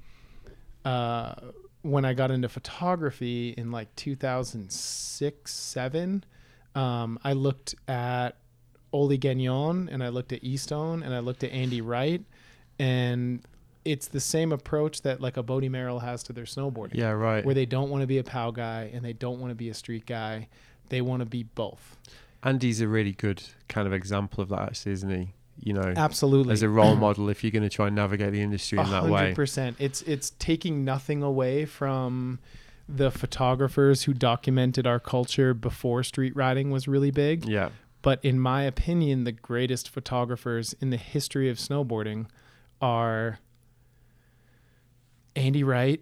[0.84, 1.36] uh,
[1.84, 6.24] when I got into photography in like 2006, seven.
[6.74, 8.38] Um, I looked at
[8.94, 12.24] Oli Gagnon and I looked at Eastone and I looked at Andy Wright,
[12.80, 13.42] and
[13.86, 17.12] it's the same approach that like a Bode Merrill has to their snowboarding Yeah.
[17.12, 17.44] Right.
[17.46, 19.70] where they don't want to be a POW guy and they don't want to be
[19.70, 20.48] a street guy.
[20.90, 21.98] They want to be both.
[22.44, 25.34] Andy's a really good kind of example of that, actually, isn't he?
[25.60, 26.54] You know, Absolutely.
[26.54, 29.04] as a role model, if you're going to try and navigate the industry in that
[29.04, 29.12] way.
[29.20, 29.76] hundred percent.
[29.80, 32.40] It's it's taking nothing away from
[32.90, 37.46] the photographers who documented our culture before street riding was really big.
[37.46, 37.70] Yeah.
[38.02, 42.26] But in my opinion, the greatest photographers in the history of snowboarding
[42.82, 43.38] are
[45.36, 46.02] Andy Wright,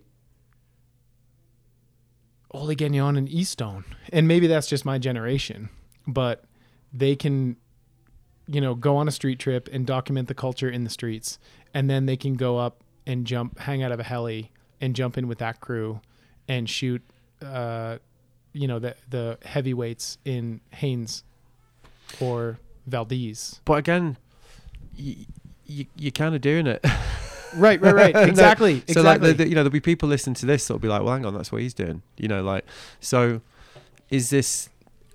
[2.52, 3.84] Oli Gagnon, and Eastone.
[4.12, 5.70] And maybe that's just my generation,
[6.08, 6.46] but
[6.92, 7.58] they can,
[8.48, 11.38] you know, go on a street trip and document the culture in the streets.
[11.74, 15.18] And then they can go up and jump, hang out of a heli and jump
[15.18, 16.02] in with that crew
[16.48, 17.02] and shoot,
[17.46, 17.98] uh,
[18.54, 21.24] you know, the, the heavyweights in Haines
[22.20, 23.62] or Valdez.
[23.66, 24.18] But again,
[24.96, 25.26] you,
[25.66, 26.84] you, you're kind of doing it.
[27.56, 28.16] Right, right, right.
[28.20, 28.84] Uh, exactly.
[28.90, 31.02] So like, the, the- you know, there'll be people listening to this that'll be like,
[31.04, 32.66] "Well, hang on, that's what he's doing." You know, like,
[33.00, 33.42] so
[34.10, 34.70] is this,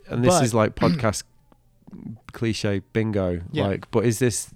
[0.09, 1.23] and this But- is like podcast
[2.33, 3.67] cliche bingo, Yeah.
[3.67, 4.51] like, but is this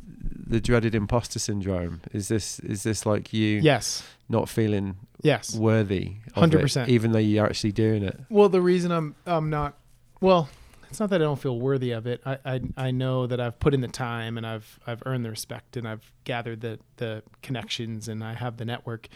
[0.46, 2.00] the dreaded imposter syndrome?
[2.12, 4.02] Is this is this like you yes.
[4.28, 5.54] not feeling Yes.
[5.54, 6.88] worthy, 100%.
[6.88, 8.18] even though you're actually doing it?
[8.30, 9.74] Well, the reason I'm I'm not
[10.20, 10.48] well,
[10.90, 12.20] it's not that I don't feel worthy of it.
[12.24, 15.30] I, I I know that I've put in the time and I've I've earned the
[15.30, 19.08] respect and I've gathered the the connections and I have the network.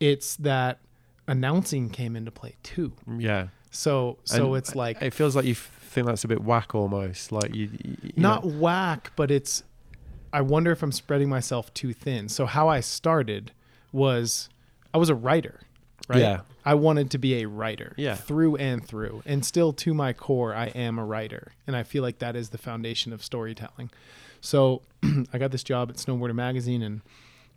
[0.00, 0.80] It's that
[1.26, 2.92] announcing came into play too.
[3.18, 3.48] Yeah.
[3.70, 7.32] So so And it's like It feels like you think that's a bit whack almost,
[7.32, 7.70] like you.
[7.82, 9.62] you not know- whack, but it's.
[10.32, 12.28] I wonder if I'm spreading myself too thin.
[12.28, 13.52] So how I started
[13.92, 14.48] was,
[14.92, 15.60] I was a writer.
[16.08, 16.20] Right?
[16.20, 16.40] Yeah.
[16.64, 18.14] I wanted to be a writer Yeah.
[18.14, 19.22] through and through.
[19.26, 21.52] And still to my core, I am a writer.
[21.66, 23.90] And I feel like that is the foundation of storytelling.
[24.40, 24.82] So
[25.32, 27.02] I got this job at Snowboarder Magazine in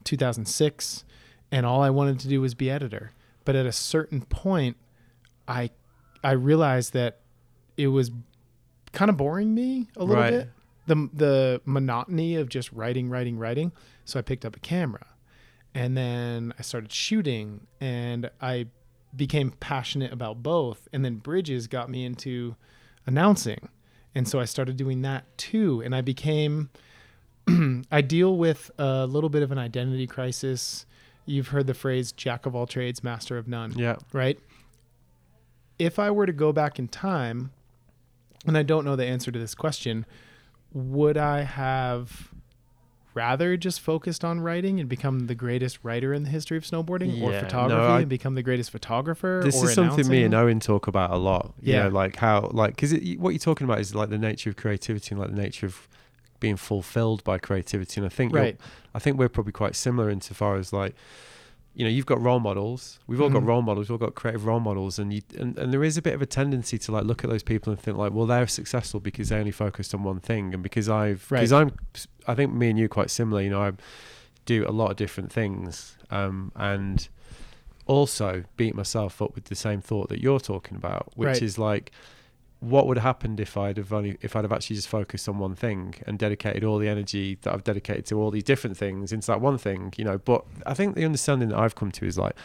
[0.03, 1.03] 2006,
[1.51, 3.12] and all I wanted to do was be editor.
[3.45, 4.77] But at a certain point,
[5.47, 5.69] I
[6.23, 7.19] I realized that
[7.77, 8.12] it was
[8.91, 10.31] kind of boring me a little Right.
[10.31, 10.49] bit.
[10.88, 13.71] The the monotony of just writing, writing, writing.
[14.05, 15.05] So I picked up a camera.
[15.77, 18.65] And then I started shooting and I
[19.15, 20.87] became passionate about both.
[20.91, 22.55] And then Bridges got me into
[23.05, 23.69] announcing.
[24.15, 25.83] And so I started doing that too.
[25.85, 26.71] And I became,
[27.91, 30.87] I deal with a little bit of an identity crisis.
[31.27, 33.97] You've heard the phrase jack of all trades, master of none Yeah.
[34.13, 34.39] right?
[35.77, 37.51] If I were to go back in time,
[38.47, 40.07] and I don't know the answer to this question,
[40.73, 42.31] would I have
[43.17, 47.19] rather just focused on writing and become the greatest writer in the history of snowboarding
[47.21, 49.41] or Yeah, no, photography I- and become the greatest photographer?
[49.43, 51.53] This or is something me and Owen talk about a lot.
[51.62, 51.84] You Yeah.
[51.84, 55.10] know, like how, like, because what you're talking about is like the nature of creativity
[55.12, 55.88] and like the nature of
[56.39, 57.99] being fulfilled by creativity.
[57.99, 58.58] And I think, Right.
[58.93, 60.93] I think we're probably quite similar insofar as like,
[61.77, 62.97] you know, you've got role models.
[63.05, 63.47] We've all got Mhm.
[63.47, 63.87] role models.
[63.87, 66.23] We've all got creative role models, and you and, and there is a bit of
[66.23, 69.29] a tendency to like look at those people and think like, well, they're successful because
[69.29, 71.61] they only focused on one thing, and because I've because Right.
[71.61, 71.71] I'm,
[72.27, 73.41] I think me and you are quite similar.
[73.43, 73.73] You know, I
[74.45, 77.07] do a lot of different things, um, and
[77.85, 81.41] also beat myself up with the same thought that you're talking about, which Right.
[81.43, 81.91] is like,
[82.59, 85.37] what would have happened if I'd have only if I'd have actually just focused on
[85.37, 89.11] one thing and dedicated all the energy that I've dedicated to all these different things
[89.13, 90.17] into that one thing, you know?
[90.17, 92.35] But I think the understanding that I've come to is like,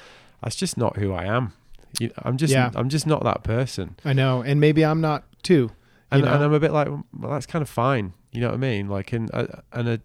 [0.43, 1.55] that's just not who I am.
[1.99, 2.71] You, I'm just Yeah.
[2.75, 5.71] I'm just not that person, I know, and maybe I'm not too.
[6.11, 8.13] and, and I'm a bit like, well, that's kind of fine.
[8.33, 8.89] You know what I mean?
[8.89, 10.01] Like, and uh, and a,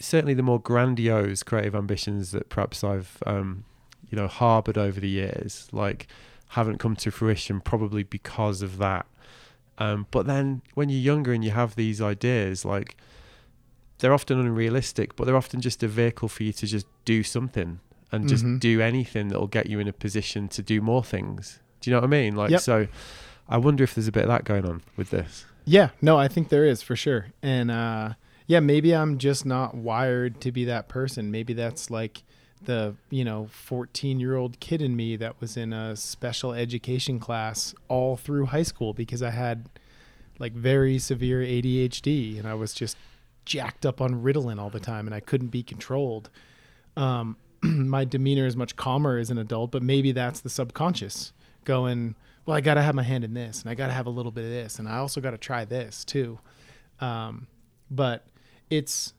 [0.00, 3.64] certainly the more grandiose creative ambitions that perhaps I've um,
[4.10, 6.06] you know harbored over the years, like
[6.54, 9.06] haven't come to fruition probably because of that.
[9.78, 12.96] Um, but then when you're younger and you have these ideas, like
[13.98, 17.80] they're often unrealistic, but they're often just a vehicle for you to just do something
[18.12, 18.60] and just Mhm.
[18.60, 21.58] do anything that'll get you in a position to do more things.
[21.80, 22.36] Do you know what I mean?
[22.36, 22.60] Like, Yep.
[22.60, 22.86] so
[23.48, 25.44] I wonder if there's a bit of that going on with this.
[25.64, 27.26] Yeah, no, I think there is for sure.
[27.42, 28.14] And uh
[28.46, 31.30] yeah, maybe I'm just not wired to be that person.
[31.30, 32.22] Maybe that's like
[32.66, 38.16] the, you know, 14-year-old kid in me that was in a special education class all
[38.16, 39.68] through high school because I had
[40.38, 42.96] like very severe ADHD and I was just
[43.44, 46.30] jacked up on Ritalin all the time and I couldn't be controlled.
[46.96, 51.32] Um my demeanor is much calmer as an adult, but maybe that's the subconscious
[51.64, 54.06] going, well, I got to have my hand in this and I got to have
[54.06, 56.38] a little bit of this and I also got to try this too.
[57.00, 57.46] Um,
[57.90, 58.26] but
[58.70, 59.14] it's,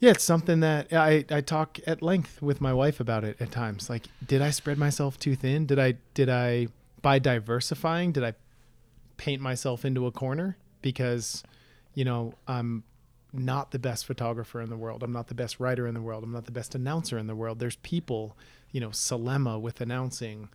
[0.00, 3.52] yeah, it's something that I, I talk at length with my wife about it at
[3.52, 3.90] times.
[3.90, 5.66] Like, did I spread myself too thin?
[5.66, 6.68] Did I, did I,
[7.02, 8.32] by diversifying, did I
[9.18, 10.56] paint myself into a corner?
[10.80, 11.42] Because,
[11.92, 12.84] you know, I'm
[13.34, 15.02] not the best photographer in the world.
[15.02, 16.24] I'm not the best writer in the world.
[16.24, 17.58] I'm not the best announcer in the world.
[17.58, 18.38] There's people,
[18.72, 20.48] you know, Selema with announcing,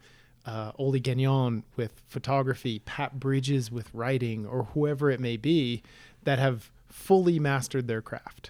[0.47, 5.83] uh, Oli Gagnon with photography, Pat Bridges with writing, or whoever it may be,
[6.23, 8.49] that have fully mastered their craft.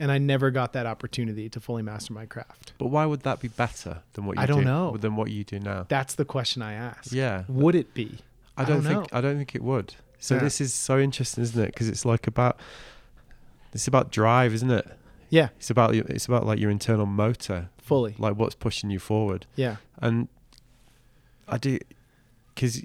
[0.00, 2.72] And I never got that opportunity to fully master my craft.
[2.78, 4.96] But why would that be better than what you I don't do, know.
[4.96, 5.84] than what you do now?
[5.88, 7.12] That's the question I ask.
[7.12, 8.18] Yeah, Would it be?
[8.56, 9.94] I I don't, don't think I don't think it would.
[10.18, 10.40] So Yeah.
[10.42, 11.66] this is so interesting, isn't it?
[11.66, 12.58] Because it's like about
[13.74, 14.88] it's about drive, isn't it?
[15.28, 18.14] Yeah, It's about your- it's about like your internal motor, fully.
[18.18, 19.46] like what's pushing you forward.
[19.54, 19.76] Yeah.
[19.98, 20.28] And
[21.46, 21.78] I do
[22.54, 22.82] because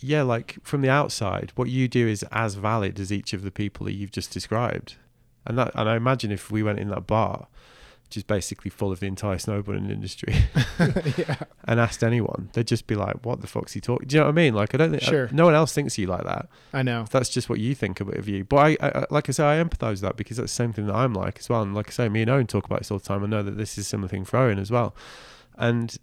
[0.00, 3.50] yeah, like from the outside, what you do is as valid as each of the
[3.50, 4.94] people that you've just described.
[5.46, 7.46] And that and I imagine if we went in that bar,
[8.04, 10.34] which is basically full of the entire snowboarding industry,
[11.18, 11.36] yeah.
[11.64, 14.26] and asked anyone, they'd just be like, "What the fuck's he talking?" Do you know
[14.26, 14.54] what I mean?
[14.54, 15.28] Like, I don't think Sure.
[15.32, 16.48] no one else thinks you like that.
[16.74, 17.06] I know.
[17.10, 18.44] That's just what you think of it you.
[18.44, 20.72] But I, I, I- like I say, I empathise with that because that's the same
[20.72, 21.62] thing that I'm like as well.
[21.62, 23.22] And like I say, me and Owen talk about this all the time.
[23.24, 24.94] I know that this is a similar thing for Owen as well.
[25.56, 25.96] And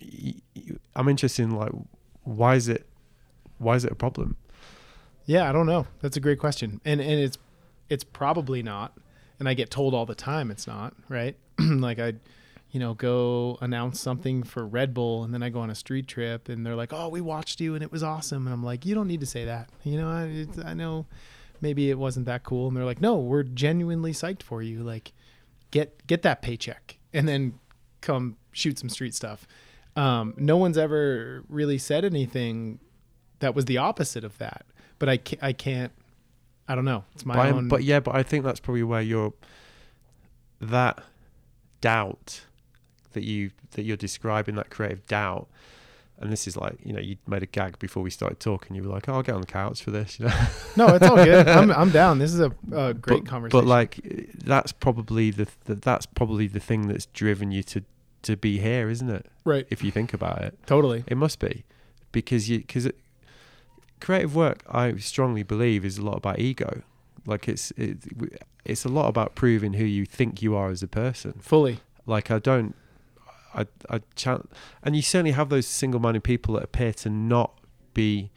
[0.00, 1.72] y- y- I'm interested in like,
[2.22, 2.86] why is it,
[3.58, 4.36] why is it a problem?
[5.26, 5.86] Yeah, I don't know.
[6.00, 6.80] That's a great question.
[6.84, 7.38] And and it's
[7.88, 8.96] it's probably not.
[9.38, 11.36] And I get told all the time it's not, right?
[11.58, 12.14] like I
[12.74, 16.08] you know, go announce something for Red Bull and then I go on a street
[16.08, 18.84] trip and they're like, "Oh, we watched you and it was awesome." And I'm like,
[18.84, 21.06] "You don't need to say that." You know, I I know
[21.60, 24.82] maybe it wasn't that cool and they're like, "No, we're genuinely psyched for you.
[24.82, 25.12] Like
[25.70, 27.60] get get that paycheck and then
[28.00, 29.46] come shoot some street stuff."
[29.94, 32.80] Um, no one's ever really said anything
[33.38, 34.66] that was the opposite of that.
[34.98, 35.92] But I I can't
[36.68, 37.04] I don't know.
[37.14, 37.68] It's my But, own.
[37.68, 39.34] but yeah, but I think that's probably where your
[40.60, 41.02] that
[41.80, 42.42] doubt
[43.12, 45.48] that you that you're describing that creative doubt.
[46.20, 48.76] And this is like, you know, you made a gag before we started talking.
[48.76, 50.34] You were like, "Oh, I'll get on the couch for this," you know.
[50.76, 51.48] No, it's all good.
[51.58, 52.18] I'm I'm down.
[52.18, 53.60] This is a, a great but, conversation.
[53.60, 54.00] But like,
[54.44, 57.82] that's probably the, the that's probably the thing that's driven you to
[58.22, 59.26] to be here, isn't it?
[59.44, 61.04] right, If you think about it, totally.
[61.06, 61.64] it must be
[62.10, 62.88] because you because
[64.04, 66.82] creative work, I strongly believe, is a lot about ego.
[67.26, 67.98] Like it's it,
[68.64, 71.32] it's a lot about proving who you think you are as a person.
[71.40, 71.78] Fully.
[72.06, 72.74] Like I don't,
[73.54, 74.46] I I chan
[74.82, 77.58] and you certainly have those single-minded people that appear to not
[77.94, 78.30] be,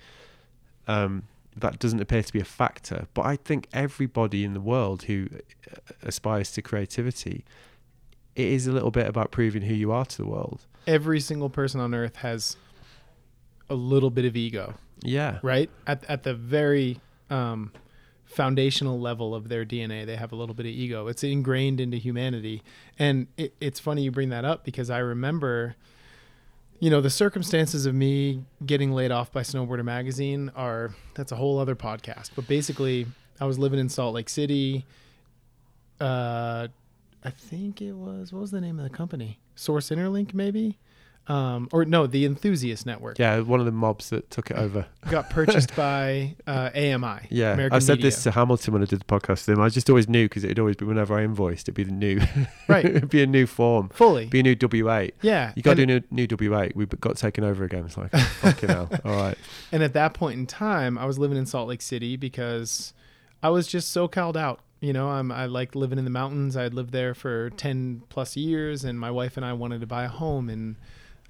[0.87, 1.23] um,
[1.55, 3.07] that doesn't appear to be a factor.
[3.13, 5.27] But I think everybody in the world who
[5.69, 7.43] uh, aspires to creativity,
[8.35, 10.65] it is a little bit about proving who you are to the world.
[10.85, 12.55] Every single person on earth has
[13.69, 15.69] a little bit of ego, Yeah, right?
[15.85, 17.71] At at the very um,
[18.25, 21.07] foundational level of their DNA, they have a little bit of ego.
[21.07, 22.63] It's ingrained into humanity,
[22.97, 25.75] and it, it's funny you bring that up because I remember,
[26.79, 31.35] you know, the circumstances of me getting laid off by Snowboarder Magazine are that's a
[31.35, 32.31] whole other podcast.
[32.35, 33.07] But basically,
[33.39, 34.85] I was living in Salt Lake City.
[35.99, 36.67] Uh,
[37.23, 39.39] I think it was what was the name of the company?
[39.55, 40.77] Source Interlink, maybe.
[41.29, 44.85] Um, or no, the Enthusiast Network yeah, one of the mobs that took it over.
[45.09, 47.27] got purchased by uh, AMI.
[47.29, 48.03] Yeah, American I said Media.
[48.11, 49.59] this to Hamilton when I did the podcast with him.
[49.61, 52.21] I just always knew because it'd always be whenever I invoiced, it'd be the new,
[52.69, 52.85] Right.
[52.85, 54.27] it'd be a new form, fully.
[54.27, 55.11] be a new W8.
[55.21, 56.75] Yeah, You got to do a new, new W8.
[56.75, 57.83] We got taken over again.
[57.85, 58.89] It's like fucking hell.
[59.03, 59.37] All right.
[59.73, 62.93] and at that point in time, I was living in Salt Lake City because
[63.43, 64.61] I was just so called out.
[64.79, 66.55] You know, I'm, I liked living in the mountains.
[66.55, 69.87] I had lived there for ten plus years, and my wife and I wanted to
[69.87, 70.75] buy a home and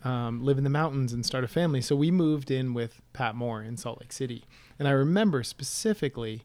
[0.08, 1.82] um, live in the mountains and start a family.
[1.82, 4.46] So we moved in with Pat Moore in Salt Lake City,
[4.80, 6.44] and I remember specifically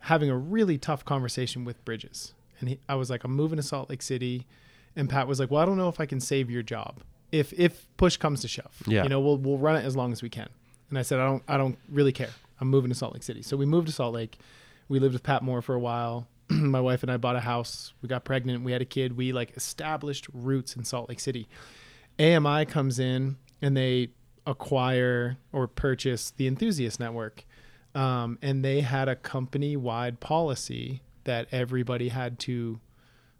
[0.00, 2.32] having a really tough conversation with Bridges.
[2.60, 4.46] And he, I was like, I'm moving to Salt Lake City,
[4.96, 7.52] and Pat was like, Well, I don't know if I can save your job if
[7.52, 8.82] if push comes to shove.
[8.86, 9.02] Yeah.
[9.02, 10.48] you know, we'll we'll run it as long as we can.
[10.88, 12.30] And I said, I don't I don't really care.
[12.60, 13.42] I'm moving to Salt Lake City.
[13.42, 14.38] So we moved to Salt Lake.
[14.88, 16.28] We lived with Pat Moore for a while.
[16.48, 17.92] My wife and I bought a house.
[18.00, 18.64] We got pregnant.
[18.64, 19.16] We had a kid.
[19.16, 21.48] We like established roots in Salt Lake City.
[22.18, 24.10] AMI comes in and they
[24.46, 27.44] acquire or purchase the Enthusiast Network.
[27.94, 32.80] Um, and they had a company wide policy that everybody had to,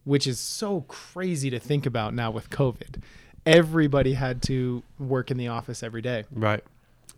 [0.04, 3.02] which is so crazy to think about now with COVID.
[3.44, 6.24] Everybody had to work in the office every day.
[6.30, 6.64] Right.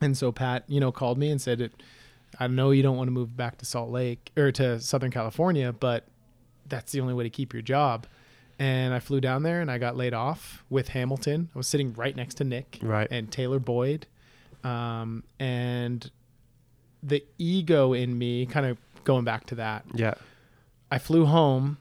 [0.01, 1.83] And so Pat, you know, called me and said, it,
[2.41, 5.73] I know you don't want to move back to Salt Lake or to Southern California,
[5.73, 6.05] but
[6.69, 8.07] that's the only way to keep your job.
[8.59, 11.51] And I flew down there and I got laid off with Hamilton.
[11.55, 13.07] I was sitting right next to Nick Right.
[13.11, 14.07] and Taylor Boyd.
[14.65, 16.11] Um, and
[17.03, 20.15] the ego in me, kind of going back to that, Yeah.
[20.91, 21.77] I flew home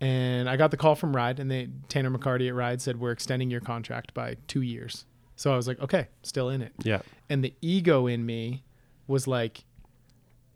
[0.00, 3.12] and I got the call from Ride and they Tanner McCarty at Ride said we're
[3.12, 5.04] extending your contract by two years.
[5.36, 6.72] So I was like, okay, still in it.
[6.84, 7.00] Yeah.
[7.28, 8.62] And the ego in me
[9.08, 9.64] was like,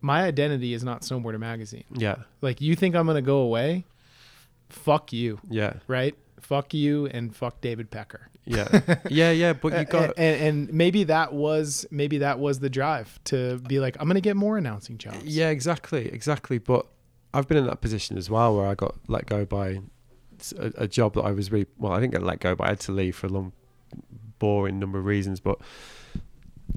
[0.01, 1.85] my identity is not Snowboarder Magazine.
[1.93, 2.17] Yeah.
[2.41, 3.85] Like, you think I'm gonna go away?
[4.69, 5.75] Fuck you, Yeah.
[5.87, 6.15] right?
[6.41, 8.29] Fuck you and fuck David Pecker.
[8.45, 8.69] Yeah.
[9.11, 9.31] yeah.
[9.33, 9.53] Yeah.
[9.55, 10.15] But you got.
[10.17, 14.21] and, and maybe that was maybe that was the drive to be like, I'm gonna
[14.21, 15.25] get more announcing jobs.
[15.25, 16.59] Yeah, exactly, exactly.
[16.59, 16.87] But
[17.35, 19.81] I've been in that position as well, where I got let go by
[20.77, 21.93] a job that I was really well.
[21.93, 23.53] I didn't get let go, but I had to leave for a long,
[24.39, 25.41] boring number of reasons.
[25.41, 25.59] But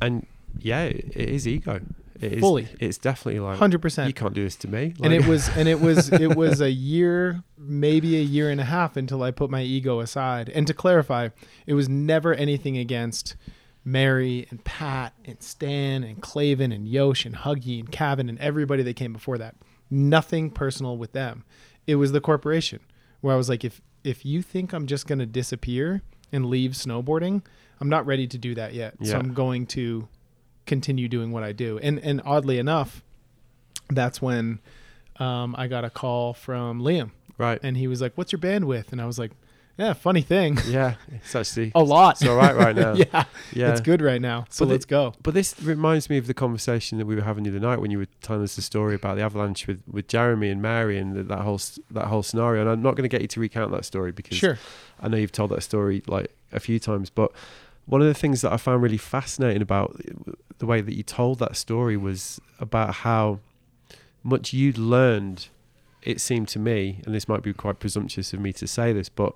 [0.02, 0.26] and
[0.58, 1.82] yeah, it is ego.
[2.20, 2.68] It is Fully.
[2.80, 4.08] It's definitely like hundred percent.
[4.08, 4.94] you can't do this to me.
[5.02, 8.66] And it was and it was it was a year, maybe a year and a
[8.66, 10.50] half until I put my ego aside.
[10.50, 11.30] And to clarify,
[11.66, 13.36] it was never anything against
[13.86, 18.84] Mary and Pat and Stan and Clavin and Yosh and Huggy and Kevin and everybody
[18.84, 19.56] that came before that.
[19.90, 21.46] Nothing personal with them.
[21.88, 22.82] It was the corporation
[23.22, 26.02] where I was like, if if you think I'm just gonna disappear
[26.32, 27.44] and leave snowboarding,
[27.80, 28.96] I'm not ready to do that yet.
[29.04, 30.08] So I'm going to
[30.70, 31.78] continue doing what I do.
[31.80, 33.04] And and oddly enough,
[33.90, 34.60] that's when
[35.18, 37.60] um, I got a call from Liam, right.
[37.62, 39.32] and he was like, "What's your bandwidth?" And I was like,
[39.78, 42.22] "Yeah, funny thing, yeah, it's actually a lot.
[42.22, 42.94] it's all right right now.
[43.04, 43.72] yeah, yeah.
[43.72, 44.46] it's good right now.
[44.50, 47.44] So But let's go." But this reminds me of the conversation that we were having
[47.44, 50.08] the other night when you were telling us the story about the avalanche with, with
[50.08, 51.60] Jeremy and Mary and that whole
[51.92, 52.62] that whole scenario.
[52.62, 54.58] And I'm not going to get you to recount that story because Sure.
[55.02, 57.10] I know you've told that story like a few times.
[57.10, 57.32] But
[57.90, 60.00] one of the things that I found really fascinating about
[60.60, 63.40] the way that you told that story was about how
[64.24, 65.48] much you'd learned.
[66.02, 69.10] It seemed to me, and this might be quite presumptuous of me to say this,
[69.10, 69.34] but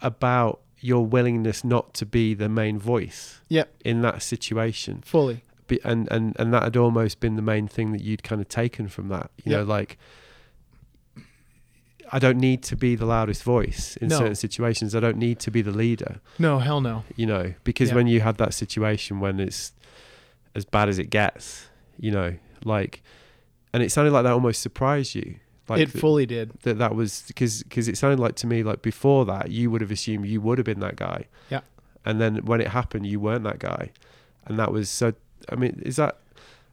[0.00, 3.74] about your willingness not to be the main voice Yep.
[3.84, 5.42] in that situation Fully.
[5.66, 8.48] Be- and and and that had almost been the main thing that you'd kind of
[8.48, 9.98] taken from that you know like
[12.12, 14.18] I don't need to be the loudest voice in No.
[14.18, 14.94] certain situations.
[14.94, 17.04] I don't need to be the leader, No, hell no.
[17.16, 17.96] you know, because Yeah.
[17.96, 19.72] when you had that situation when it's
[20.54, 21.68] as bad as it gets,
[22.00, 22.34] you know,
[22.64, 23.02] like,
[23.72, 25.36] and it sounded like that almost surprised you.
[25.68, 26.52] Like it fully did.
[26.62, 29.82] that that was because because it sounded like to me like before that you would
[29.82, 31.60] have assumed you would have been that guy Yeah.
[32.06, 33.90] and then when it happened you weren't that guy
[34.46, 35.12] and that was so
[35.50, 36.20] i mean is that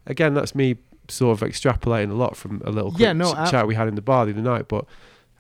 [0.06, 0.78] again that's me
[1.10, 4.02] sort of extrapolating a lot from a little Yeah, no, chat we had in the
[4.02, 4.86] bar the other night but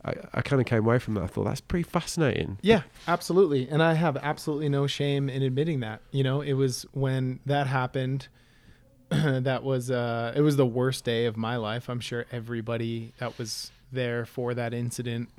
[0.06, 3.68] i, I kind of came away from that i thought that's pretty fascinating Yeah, absolutely.
[3.70, 6.02] And I have absolutely no shame in admitting that.
[6.12, 8.28] You know, it was when that happened
[9.10, 11.90] that was uh it was the worst day of my life.
[11.90, 15.30] I'm sure everybody that was there for that incident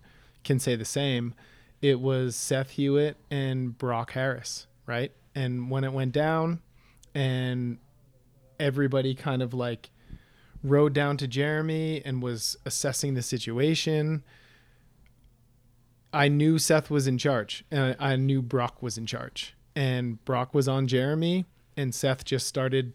[0.45, 1.35] can say the same.
[1.83, 5.13] It was Seth Hewitt and Brock Harris, right?
[5.35, 6.61] And when it went down
[7.15, 7.79] and
[8.59, 9.91] everybody kind of like
[10.63, 14.23] rode down to Jeremy and was assessing the situation,
[16.17, 20.55] I knew Seth was in charge, and I knew Brock was in charge, and Brock
[20.55, 21.45] was on Jeremy,
[21.77, 22.95] and Seth just started,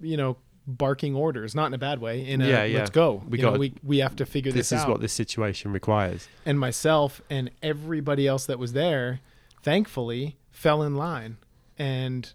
[0.00, 0.36] you know,
[0.66, 2.26] barking orders, not in a bad way.
[2.26, 2.78] In a Yeah, yeah.
[2.78, 3.22] let's go.
[3.28, 4.76] We You know, we we have to figure this, out.
[4.76, 9.20] this is what this situation requires and myself and everybody else that was there,
[9.62, 11.36] thankfully, fell in line
[11.78, 12.32] and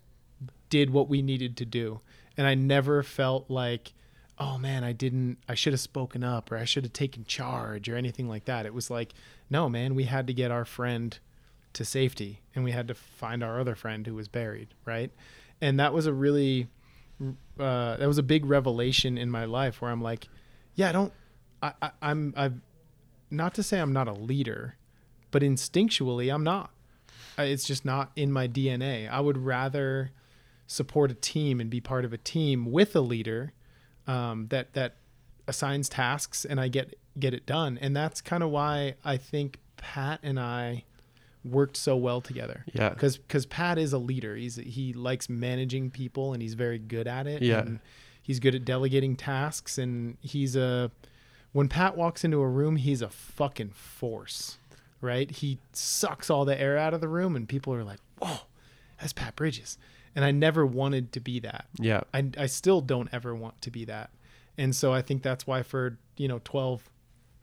[0.69, 2.01] did what we needed to do.
[2.37, 3.93] And I never felt like,
[4.41, 7.87] oh man, I didn't, I should have spoken up or I should have taken charge
[7.87, 8.65] or anything like that.
[8.65, 9.13] It was like,
[9.51, 11.17] no, man, we had to get our friend
[11.73, 14.69] to safety and we had to find our other friend who was buried.
[14.83, 15.11] Right.
[15.61, 16.67] And that was a really,
[17.59, 20.27] uh, that was a big revelation in my life where I'm like,
[20.73, 21.13] yeah, I don't,
[21.61, 22.59] I, I I'm, I've,
[23.29, 24.75] not to say I'm not a leader,
[25.29, 26.71] but instinctually I'm not.
[27.37, 29.07] It's just not in my DNA.
[29.07, 30.11] I would rather
[30.65, 33.53] support a team and be part of a team with a leader
[34.11, 34.95] um, that that
[35.47, 37.77] assigns tasks and I get get it done.
[37.81, 40.83] And that's kind of why I think Pat and I
[41.43, 42.63] worked so well together.
[42.73, 44.35] yeah Because because Pat is a leader.
[44.35, 47.41] He's he likes managing people and he's very good at it.
[47.41, 47.59] Yeah.
[47.59, 47.79] And
[48.21, 50.91] he's good at delegating tasks and he's a
[51.53, 54.57] when Pat walks into a room, he's a fucking force,
[55.01, 55.29] right?
[55.29, 58.37] He sucks all the air out of the room, and people are like, "Whoa,
[58.97, 59.77] that's Pat Bridges."
[60.15, 61.65] And I never wanted to be that.
[61.79, 64.09] yeah I, I still don't ever want to be that.
[64.57, 66.89] And so I think that's why for, you know, 12,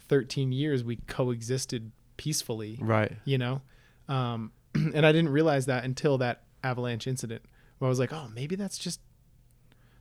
[0.08, 3.62] 13 years, we coexisted peacefully, right you know?
[4.08, 7.42] Um, and I didn't realize that until that avalanche incident
[7.78, 9.00] where I was like, oh, maybe that's just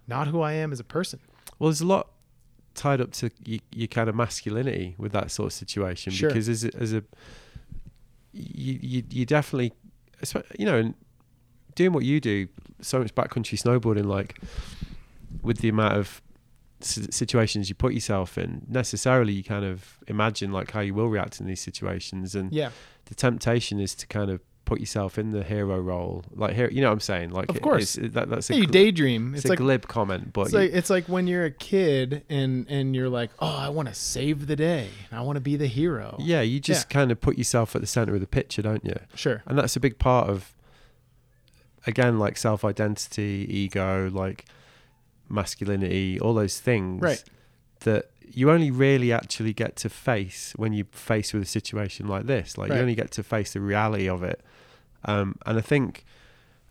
[0.08, 1.20] not who I am as a person.
[1.60, 2.10] Well, there's a lot
[2.74, 6.30] tied up to your, your kind of masculinity with that sort of situation Sure.
[6.30, 7.04] because as a, as a
[8.34, 9.74] you, you you definitely
[10.60, 10.94] you know and
[11.78, 12.48] doing what you do
[12.82, 14.38] so much backcountry snowboarding like
[15.42, 16.22] with the amount of
[16.82, 21.08] si- situations you put yourself in necessarily you kind of imagine like how you will
[21.10, 22.70] react in these situations and Yeah.
[23.06, 26.82] the temptation is to kind of put yourself in the hero role like here you
[26.82, 27.96] know what i'm saying like Of it- course.
[27.98, 29.34] it's, that, that's a Hey, you daydream.
[29.34, 31.52] it's, It's a like, glib comment but it's you- like it's like when you're a
[31.52, 34.90] kid and and you're like, oh, I want to save the day.
[35.12, 36.18] I want to be the hero.
[36.20, 38.98] Yeah, you just kind of put yourself at the center of the picture, don't you?
[39.16, 39.42] Sure.
[39.48, 40.54] And that's a big part of,
[41.88, 44.46] again, like self identity, ego, like
[45.30, 47.02] masculinity, all those things.
[47.02, 47.24] Right.
[47.82, 52.26] That you only really actually get to face when you face with a situation like
[52.26, 52.58] this.
[52.58, 52.76] Like Right.
[52.78, 54.42] you only get to face the reality of it.
[55.06, 56.06] Um, and I think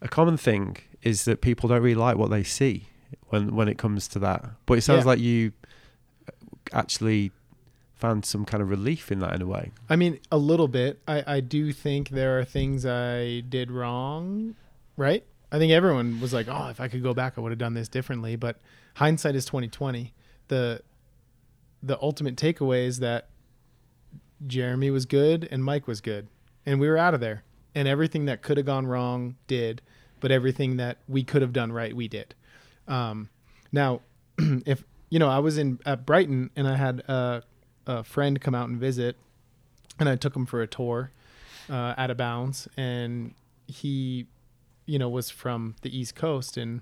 [0.03, 2.89] a common thing is that people don't really like what they see
[3.29, 4.45] when when it comes to that.
[4.67, 5.11] But it sounds Yeah.
[5.13, 5.53] like you
[6.73, 7.31] actually
[7.95, 9.71] found some kind of relief in that in a way.
[9.89, 11.01] I mean, a little bit.
[11.09, 14.55] I, I do think there are things I did wrong,
[14.97, 15.25] right?
[15.53, 17.75] I think everyone was like, "Oh, if I could go back, I would have done
[17.75, 18.61] this differently." But
[18.95, 20.13] hindsight is twenty twenty.
[20.49, 20.83] The
[21.83, 23.29] the ultimate takeaway is that
[24.47, 26.29] Jeremy was good and Mike was good,
[26.65, 27.45] and we were out of there.
[27.75, 29.83] And everything that could have gone wrong did,
[30.21, 32.35] but everything that we could have done right, we did.
[32.89, 33.29] Um,
[33.71, 34.01] now,
[34.39, 37.43] if you know, I was in at Brighton and I had a,
[37.87, 39.17] a friend come out and visit,
[39.99, 41.11] and I took him for a tour
[41.71, 43.35] uh, out of bounds, and
[43.67, 44.27] he,
[44.87, 46.81] you know, was from the East Coast, and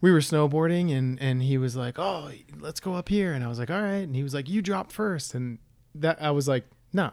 [0.00, 3.48] we were snowboarding, and and he was like, "Oh, let's go up here," and I
[3.48, 5.34] was like, "All right," and he was like, "You drop first.
[5.34, 5.58] and
[5.94, 7.12] that I was like, "No, I'm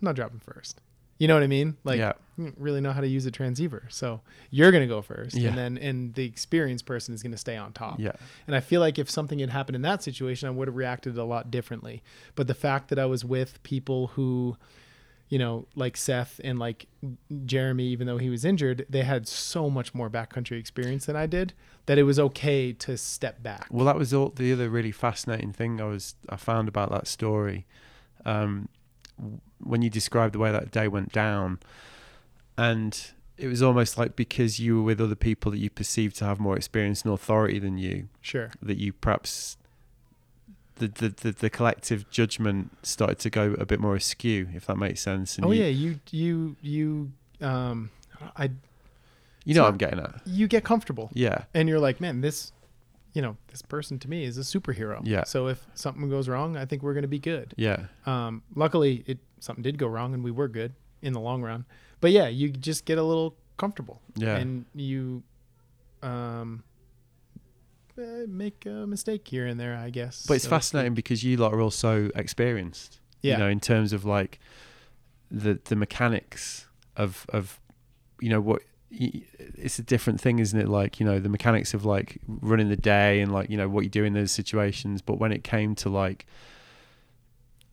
[0.00, 0.80] not dropping first.
[1.18, 1.76] You know what I mean?
[1.84, 2.12] Like, Yeah.
[2.36, 5.48] really know how to use a transceiver, so you're gonna go first, Yeah.
[5.48, 7.98] and then and the experienced person is gonna stay on top.
[7.98, 8.12] Yeah.
[8.46, 11.16] And I feel like if something had happened in that situation, I would have reacted
[11.16, 12.02] a lot differently.
[12.34, 14.58] But the fact that I was with people who,
[15.28, 16.86] you know, like Seth and like
[17.46, 21.26] Jeremy, even though he was injured, they had so much more backcountry experience than I
[21.26, 21.52] did
[21.86, 23.66] that it was okay to step back.
[23.70, 27.06] Well, that was all the other really fascinating thing I was I found about that
[27.06, 27.66] story.
[28.24, 28.68] Um,
[29.58, 31.58] when you described the way that day went down,
[32.58, 36.24] and it was almost like because you were with other people that you perceived to
[36.24, 38.50] have more experience and authority than you, Sure.
[38.62, 39.56] that you perhaps
[40.76, 45.00] the the, the, collective judgment started to go a bit more askew, if that makes
[45.00, 45.36] sense.
[45.36, 47.90] And Oh you, yeah, you you you um
[48.36, 48.50] I
[49.44, 50.20] you know So- what I'm getting at.
[50.26, 52.52] you get comfortable Yeah, and you're like, man, this
[53.12, 55.00] you know, this person to me is a superhero.
[55.02, 55.24] Yeah.
[55.24, 57.54] So if something goes wrong, I think we're going to be good.
[57.56, 60.72] yeah, Um luckily it something did go wrong and we were good
[61.02, 61.64] in the long run.
[62.00, 65.22] But yeah, you just get a little comfortable yeah, and you
[66.02, 66.62] um
[67.98, 70.24] eh, make a mistake here and there, I guess.
[70.26, 73.00] but it's So- fascinating because you lot are also experienced.
[73.22, 73.32] Yeah.
[73.34, 74.38] you know, in terms of like
[75.30, 76.66] the the mechanics
[76.96, 77.58] of of
[78.20, 80.68] you know what it's a different thing, isn't it?
[80.68, 83.82] Like you know the mechanics of like running the day and like you know what
[83.84, 85.02] you do in those situations.
[85.02, 86.26] But when it came to like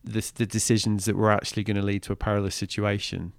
[0.02, 3.32] this the decisions that were actually going to lead to a perilous situation,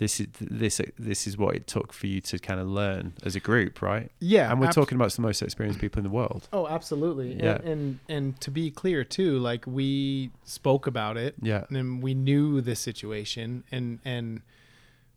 [0.00, 3.36] this is this this is what it took for you to kind of learn as
[3.36, 4.10] a group, right?
[4.18, 4.50] Yeah.
[4.50, 6.48] And we're abs- talking about some of the most experienced people in the world.
[6.52, 7.34] Oh, absolutely.
[7.34, 7.56] Yeah.
[7.56, 12.14] And, and and to be clear too, like we spoke about it Yeah, and we
[12.14, 14.40] knew the situation and and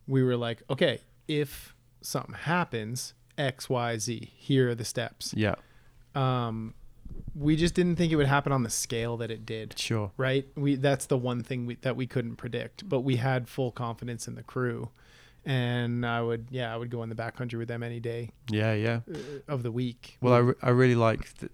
[0.08, 5.34] we were like, okay, if something happens, X, Y, Z, here are the steps.
[5.36, 5.56] yeah,
[6.14, 6.74] Um
[7.36, 9.78] we just didn't think it would happen on the scale that it did.
[9.78, 10.48] sure, Right?
[10.56, 14.28] We that's the one thing we, that we couldn't predict, but we had full confidence
[14.28, 14.90] in the crew.
[15.46, 18.74] And I would, yeah, I would go in the backcountry with them any day yeah,
[18.74, 19.00] yeah.
[19.14, 19.18] uh,
[19.52, 20.18] of the week.
[20.22, 21.52] Well, I, re- I really like that.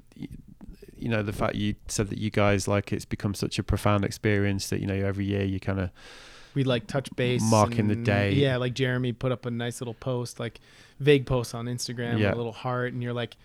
[0.96, 4.04] You know, the fact you said that you guys like it's become such a profound
[4.04, 5.90] experience that you know every year you kind of
[6.54, 8.32] we'd like touch base Marking the day.
[8.34, 10.60] yeah like jeremy put up a nice little post like
[11.00, 12.34] vague post on instagram Yeah.
[12.34, 13.38] a little heart and you're like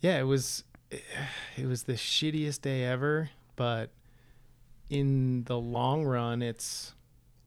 [0.00, 3.90] yeah it was it was the shittiest day ever but
[4.88, 6.94] in the long run it's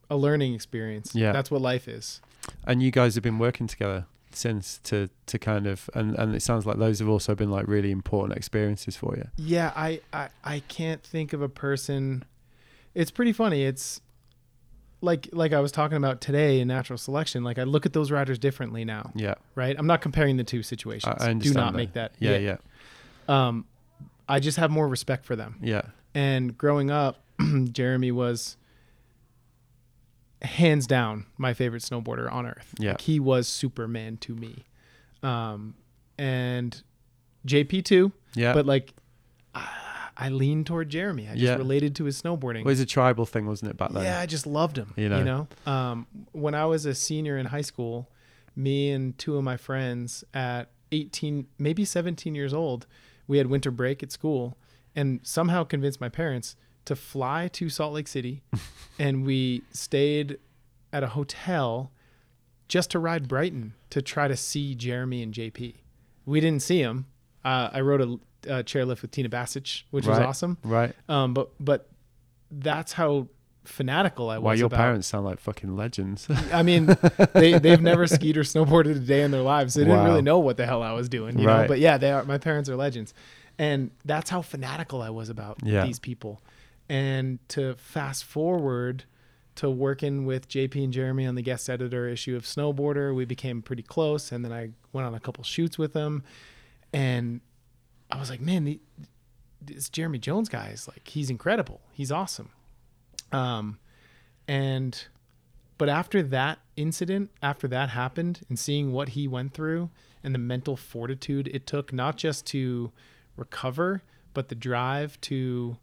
[0.10, 1.32] a learning experience Yeah.
[1.32, 2.22] that's what life is
[2.66, 6.41] and you guys have been working together since to to kind of and and it
[6.41, 9.28] sounds like those have also been like really important experiences for you.
[9.38, 12.24] yeah i i, I can't think of a person
[12.96, 14.02] it's pretty funny it's
[15.02, 18.10] like like i was talking about today in natural selection like i look at those
[18.10, 19.76] riders differently now Yeah, right?
[19.78, 21.16] I'm not comparing the two situations.
[21.22, 21.41] I, I understand.
[21.56, 21.78] Do not that.
[21.78, 22.14] make that.
[22.20, 22.58] Yeah, yeah,
[23.28, 23.65] Um,
[24.28, 25.57] I just have more respect for them.
[25.61, 25.82] yeah,
[26.15, 27.24] And growing up,
[27.71, 28.57] Jeremy was
[30.41, 32.74] hands down my favorite snowboarder on earth.
[32.78, 32.91] Yeah.
[32.91, 34.63] Like, he was Superman to me.
[35.21, 35.76] Um,
[36.17, 36.82] and
[37.47, 38.53] JP too, yeah.
[38.53, 38.93] but like
[39.55, 39.67] I,
[40.17, 41.28] I leaned toward Jeremy.
[41.28, 41.55] I just Yeah.
[41.55, 42.59] related to his snowboarding.
[42.59, 44.03] it was a tribal thing, wasn't it back then?
[44.03, 44.93] Yeah, I just loved him.
[44.97, 45.24] You You know?
[45.65, 48.09] know, Um, when I was a senior in high school,
[48.55, 52.86] me and two of my friends at 18, maybe 17 years old,
[53.28, 54.57] we had winter break at school
[54.95, 56.55] and somehow convinced my parents
[56.86, 58.43] to fly to Salt Lake City.
[58.99, 60.38] and we stayed
[60.91, 61.91] at a hotel
[62.67, 65.76] just to ride Brighton to try to see Jeremy and JP.
[66.26, 67.07] We didn't see him.
[67.43, 70.57] Uh, I rode a, a chairlift with Tina Basich, which was awesome.
[70.63, 70.95] Right.
[71.09, 71.89] Um, but but
[72.49, 73.28] that's how
[73.66, 74.43] fanatical I was.
[74.45, 76.28] Wow, your about- parents sound like fucking legends.
[76.53, 76.95] I mean,
[77.34, 79.74] they they've never skied or snowboarded a day in their lives.
[79.74, 81.53] They didn't really know what the hell I was doing, you know.
[81.59, 81.68] Right.
[81.68, 82.24] But yeah, they are.
[82.24, 83.14] My parents are legends,
[83.57, 85.86] and that's how fanatical I was about Yeah.
[85.86, 86.41] these people.
[86.89, 89.05] And to fast forward
[89.55, 93.61] to working with JP and Jeremy on the guest editor issue of Snowboarder, we became
[93.61, 96.24] pretty close, and then I went on a couple shoots with them,
[96.91, 97.39] and
[98.11, 98.80] I was like, man, the,
[99.61, 101.82] this Jeremy Jones guy is like, he's incredible.
[101.93, 102.49] He's awesome.
[103.34, 103.79] Um,
[104.47, 105.07] and
[105.77, 109.89] but after that incident, after that happened, and seeing what he went through
[110.23, 112.91] and the mental fortitude it took, not just to
[113.36, 114.03] recover,
[114.34, 115.77] but the drive to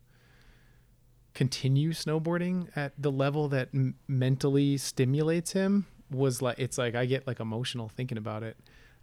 [1.34, 7.06] continue snowboarding at the level that m- mentally stimulates him was like it's like I
[7.06, 8.56] get like emotional thinking about it.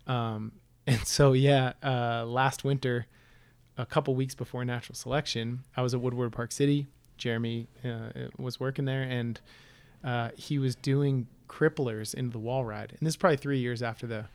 [0.07, 0.53] Um,
[0.87, 3.07] and so yeah, uh, last winter,
[3.77, 6.87] a couple weeks before natural selection, I was at Woodward Park City.
[7.17, 9.39] Jeremy uh, was working there, and
[10.03, 12.91] uh, he was doing cripplers into the wall ride.
[12.91, 14.25] And this is probably three years after the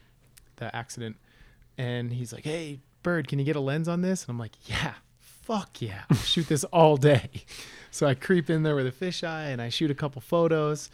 [0.57, 1.17] the accident.
[1.79, 4.53] And he's like, "Hey, Bird, can you get a lens on this?" And I'm like,
[4.67, 7.31] "Yeah, fuck yeah, I'll shoot this all day."
[7.91, 10.91] So I creep in there with a fisheye and I shoot a couple photos.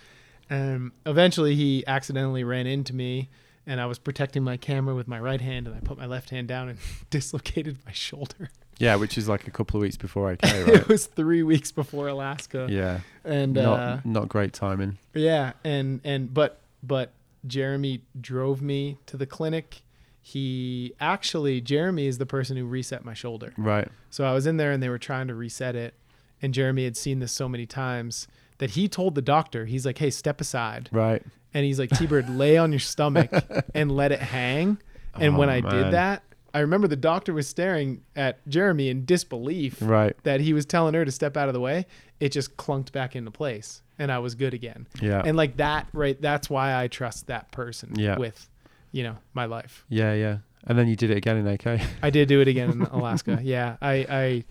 [0.50, 3.28] And eventually, he accidentally ran into me,
[3.66, 6.30] and I was protecting my camera with my right hand, and I put my left
[6.30, 6.78] hand down and
[7.10, 8.50] dislocated my shoulder.
[8.78, 10.68] Yeah, which is like a couple of weeks before AK, right?
[10.68, 13.00] it was three weeks before Alaska, yeah.
[13.24, 14.98] and not uh, not great timing.
[15.14, 17.12] yeah, and and but but
[17.46, 19.82] Jeremy drove me to the clinic.
[20.20, 23.54] He actually Jeremy is the person who reset my shoulder.
[23.56, 23.88] Right.
[24.10, 25.94] So I was in there and they were trying to reset it,
[26.42, 29.98] and Jeremy had seen this so many times that he told the doctor, he's like,
[29.98, 31.22] "Hey, step aside," Right.
[31.54, 33.30] and he's like, "T-Bird, lay on your stomach
[33.74, 34.78] and let it hang."
[35.14, 35.72] And when Oh, I man.
[35.74, 36.22] did that,
[36.58, 40.16] I remember the doctor was staring at Jeremy in disbelief Right.
[40.24, 41.86] that he was telling her to step out of the way.
[42.18, 44.88] It just clunked back into place, and I was good again.
[45.00, 45.22] Yeah.
[45.24, 46.20] And like that, right?
[46.20, 48.18] That's why I trust that person Yeah.
[48.18, 48.48] with,
[48.90, 49.84] you know, my life.
[49.88, 50.12] yeah.
[50.14, 50.38] Yeah.
[50.66, 51.80] And then you did it again in AK.
[52.02, 53.38] I did do it again in Alaska.
[53.44, 54.44] yeah, I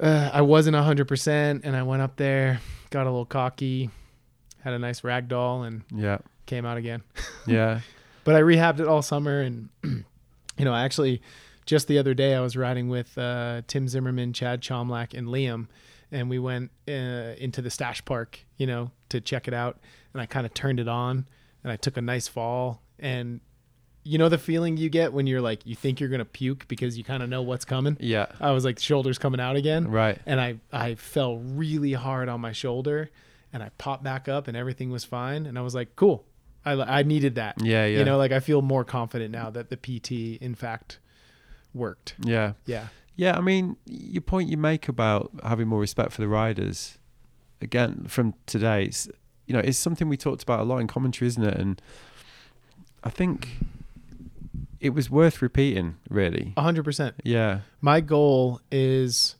[0.00, 2.60] I uh, I wasn't hundred percent, and I went up there,
[2.90, 3.90] got a little cocky,
[4.64, 6.18] had a nice rag doll, and yeah.
[6.46, 7.02] came out again.
[7.46, 7.80] Yeah.
[8.22, 9.70] But I rehabbed it all summer, and
[10.58, 11.22] you know, actually,
[11.66, 15.68] just the other day I was riding with uh, Tim Zimmerman, Chad Chomlak, and Liam,
[16.10, 16.92] and we went uh,
[17.38, 19.78] into the Stash Park, you know, to check it out,
[20.12, 21.26] and I kind of turned it on,
[21.62, 23.40] and I took a nice fall, and
[24.02, 26.96] you know the feeling you get when you're like you think you're gonna puke because
[26.96, 27.98] you kind of know what's coming.
[28.00, 28.26] Yeah.
[28.40, 30.18] I was like shoulders coming out again, Right.
[30.26, 33.10] and I I fell really hard on my shoulder,
[33.52, 36.24] and I popped back up, and everything was fine, and I was like, cool.
[36.64, 37.56] I I needed that.
[37.62, 37.86] Yeah.
[37.86, 37.98] Yeah.
[37.98, 40.98] You know, like I feel more confident now that the PT in fact
[41.74, 42.14] worked.
[42.24, 42.52] yeah.
[42.66, 42.88] Yeah.
[43.16, 46.96] Yeah, I mean, your point you make about having more respect for the riders,
[47.60, 49.08] again, from today, it's,
[49.46, 51.54] you know, it's something we talked about a lot in commentary, isn't it?
[51.54, 51.82] And
[53.04, 53.48] I think
[54.80, 56.54] it was worth repeating, really.
[56.56, 57.16] A hundred percent.
[57.22, 59.36] Yeah, My goal is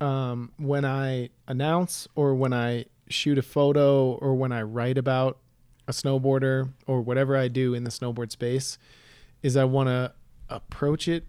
[0.00, 5.38] um, when I announce or when I shoot a photo or when I write about
[5.90, 8.78] a snowboarder or whatever I do in the snowboard space
[9.42, 10.12] is I want to
[10.48, 11.24] approach it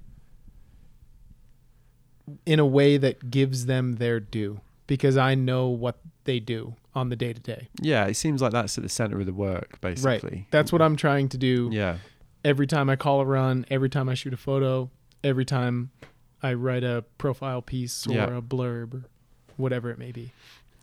[2.45, 7.09] in a way that gives them their due because I know what they do on
[7.09, 7.69] the day to day.
[7.81, 10.29] yeah, it seems like that's at the center of the work, basically.
[10.39, 10.45] Right.
[10.51, 11.97] That's what I'm trying to do Yeah,
[12.43, 14.89] every time I call a run, every time I shoot a photo,
[15.23, 15.91] every time
[16.43, 18.37] I write a profile piece or Yeah.
[18.37, 19.03] a blurb or
[19.57, 20.31] whatever it may be.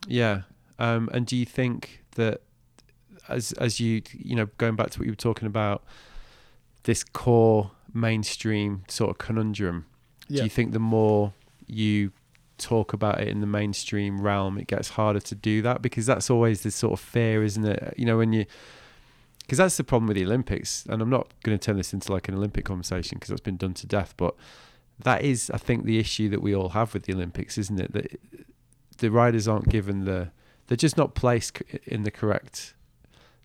[0.07, 0.41] yeah.
[0.79, 2.41] Um, and do you think that
[3.29, 5.83] as as you you know going back to what you were talking about,
[6.83, 9.85] this core mainstream sort of conundrum
[10.27, 10.37] Yeah.
[10.37, 11.33] do you think the more
[11.67, 12.11] you
[12.57, 15.81] talk about it in the mainstream realm it gets harder to do that?
[15.81, 17.93] Because that's always the sort of fear isn't it?
[17.97, 18.45] You know when you
[19.41, 22.11] because that's the problem with the olympics and i'm not going to turn this into
[22.11, 24.35] like an olympic conversation because that's been done to death but
[24.99, 27.91] that is i think the issue that we all have with the olympics isn't it?
[27.93, 28.19] That
[28.99, 30.29] the riders aren't given the
[30.67, 32.75] they're just not placed in the correct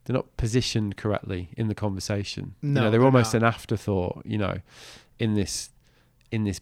[0.05, 3.43] they're not positioned correctly in the conversation you No, know they're they're almost not.
[3.43, 4.59] an afterthought you know
[5.19, 5.71] in this
[6.31, 6.61] in this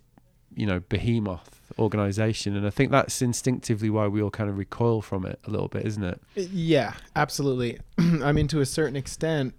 [0.54, 5.00] you know behemoth organization and i think that's instinctively why we all kind of recoil
[5.00, 7.78] from it a little bit isn't it Yeah, absolutely.
[7.98, 9.54] I mean, to a certain extent,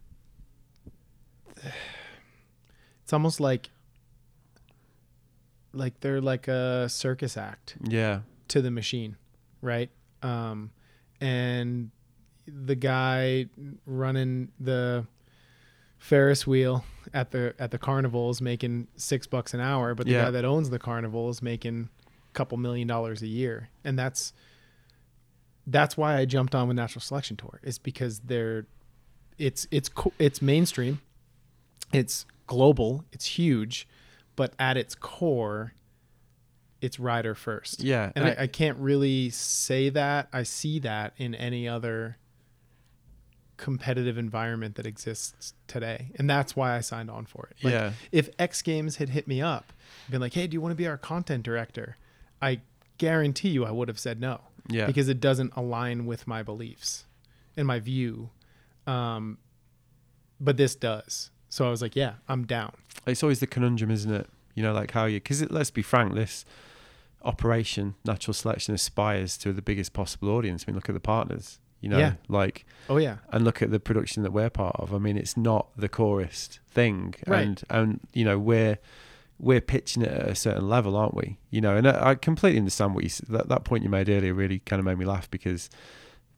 [3.04, 3.70] it's almost like
[5.74, 8.20] like they're like a circus act yeah
[8.50, 9.16] to the machine,
[9.62, 9.90] right?
[10.22, 10.70] Um,
[11.20, 11.90] and
[12.48, 13.48] the guy
[13.86, 15.06] running the
[15.98, 16.84] Ferris wheel
[17.14, 20.26] at the at the carnival is making six bucks an hour, but the Yeah.
[20.26, 24.34] guy that owns the carnival is making a couple million dollars a year, and that's
[25.66, 28.66] that's why I jumped on with Natural Selection Tour is because they're
[29.38, 29.90] it's it's
[30.20, 31.00] it's mainstream,
[31.94, 33.88] it's global, it's huge,
[34.36, 35.74] but at its core,
[36.82, 37.82] it's rider first.
[37.82, 42.18] yeah And I, I can't really say that I see that in any other
[43.58, 46.12] competitive environment that exists today.
[46.16, 47.64] And that's why I signed on for it.
[47.64, 49.72] Like, yeah If X Games had hit me up,
[50.10, 51.98] been like, hey, do you want to be our content director?
[52.42, 52.62] I
[52.98, 57.06] guarantee you I would have said no yeah because it doesn't align with my beliefs
[57.58, 58.30] and my view.
[58.88, 59.38] Um,
[60.40, 61.32] but this does.
[61.50, 62.74] So I was like, yeah, I'm down.
[63.08, 66.14] it's always the conundrum isn't it you know like how you because let's be frank
[66.14, 66.46] this
[67.24, 71.60] operation natural selection aspires to the biggest possible audience i mean look at the partners
[71.84, 72.14] you know Yeah.
[72.28, 73.18] like Oh, yeah.
[73.32, 74.94] and look at the production that we're part of.
[74.94, 77.42] I mean, it's not the chorist thing, Right.
[77.46, 78.78] and and you know we're
[79.40, 81.38] we're pitching it at a certain level, aren't we?
[81.50, 84.34] You know, and I, I completely understand what you that that point you made earlier.
[84.34, 85.70] Really kind of made me laugh because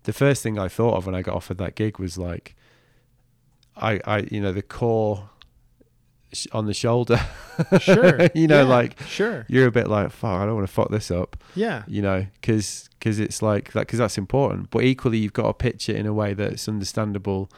[0.03, 2.55] the first thing I thought of when I got offered that gig was like,
[3.75, 5.29] I I you know the core
[6.33, 7.19] sh- on the shoulder,
[7.79, 8.27] Sure.
[8.35, 9.45] you know, Yeah, like sure.
[9.47, 10.39] you're a bit like fuck.
[10.41, 11.83] I don't want to fuck this up Yeah.
[11.87, 14.69] you know, because because it's like that because that's important.
[14.71, 17.49] But equally, you've got to pitch it in a way that's understandable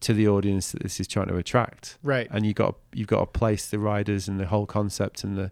[0.00, 2.28] to the audience that this is trying to attract, Right.
[2.30, 5.50] and you got you've got to place the riders and the whole concept and the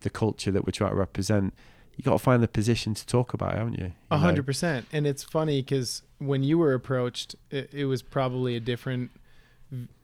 [0.00, 1.54] the culture that we're trying to represent.
[1.96, 3.92] You got to find the position to talk about, it, haven't you?
[4.10, 4.86] A hundred percent.
[4.92, 9.10] And it's funny because when you were approached, it, it was probably a different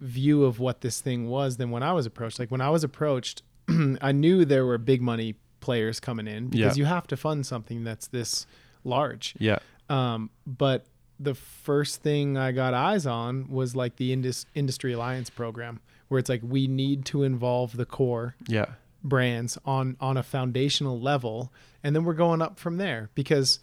[0.00, 2.38] view of what this thing was than when I was approached.
[2.38, 3.42] Like when I was approached,
[4.00, 6.82] I knew there were big money players coming in because Yeah.
[6.82, 8.46] you have to fund something that's this
[8.84, 9.34] large.
[9.38, 9.58] Yeah,
[9.90, 10.86] Um, but
[11.20, 16.18] the first thing I got eyes on was like the Indus- Industry Alliance program, where
[16.18, 18.66] it's like we need to involve the core Yeah.
[19.04, 21.52] brands on on a foundational level,
[21.82, 23.58] and then we're going up from there because,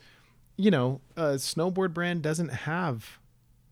[0.57, 3.19] you know, a snowboard brand doesn't have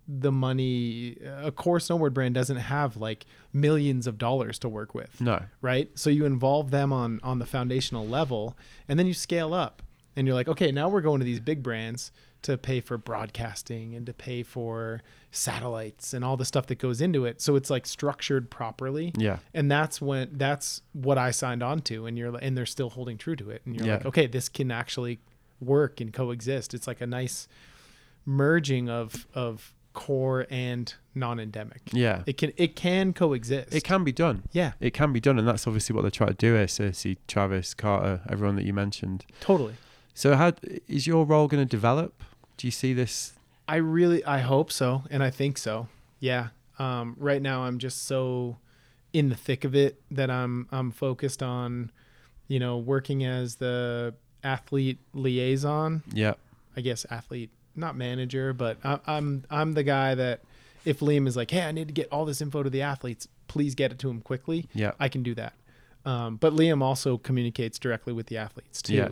[0.07, 1.17] the money.
[1.41, 5.43] A core snowboard brand doesn't have like millions of dollars to work with No.
[5.61, 5.89] right?
[5.97, 9.81] So you involve them on on the foundational level, and then you scale up,
[10.15, 13.95] and you're like, okay, now we're going to these big brands to pay for broadcasting
[13.95, 15.01] and to pay for
[15.31, 17.41] satellites and all the stuff that goes into it.
[17.41, 19.37] So it's like structured properly, Yeah.
[19.53, 23.17] and that's when that's what I signed on to, and you're and they're still holding
[23.17, 23.93] true to it, and you're Yeah.
[23.95, 25.19] like, okay, this can actually
[25.61, 26.73] work and coexist.
[26.73, 27.47] It's like a nice
[28.25, 31.81] merging of of core and non-endemic.
[31.91, 32.23] Yeah.
[32.25, 33.73] It can it can coexist.
[33.73, 34.43] It can be done.
[34.51, 36.67] yeah, It can be done, and that's obviously what they're trying to do here.
[36.67, 39.25] Circe, Travis, Carter, everyone that you mentioned.
[39.39, 39.75] totally.
[40.15, 40.53] So, how
[40.87, 42.23] is your role going to develop?
[42.57, 43.33] Do you see this?
[43.67, 45.87] I really I hope so and I think so.
[46.19, 46.49] Yeah.
[46.79, 48.57] Um, right now I'm just so
[49.13, 51.91] in the thick of it that I'm I'm focused on,
[52.47, 54.13] you know, working as the
[54.43, 56.03] athlete liaison.
[56.13, 56.33] Yeah.
[56.75, 60.41] I guess athlete, not manager, but I, I'm I'm the guy that
[60.85, 63.27] if Liam is like, hey, I need to get all this info to the athletes,
[63.47, 64.67] please get it to him quickly.
[64.73, 64.91] Yeah.
[64.99, 65.53] I can do that.
[66.05, 68.95] Um, but Liam also communicates directly with the athletes too.
[68.95, 69.09] Yeah.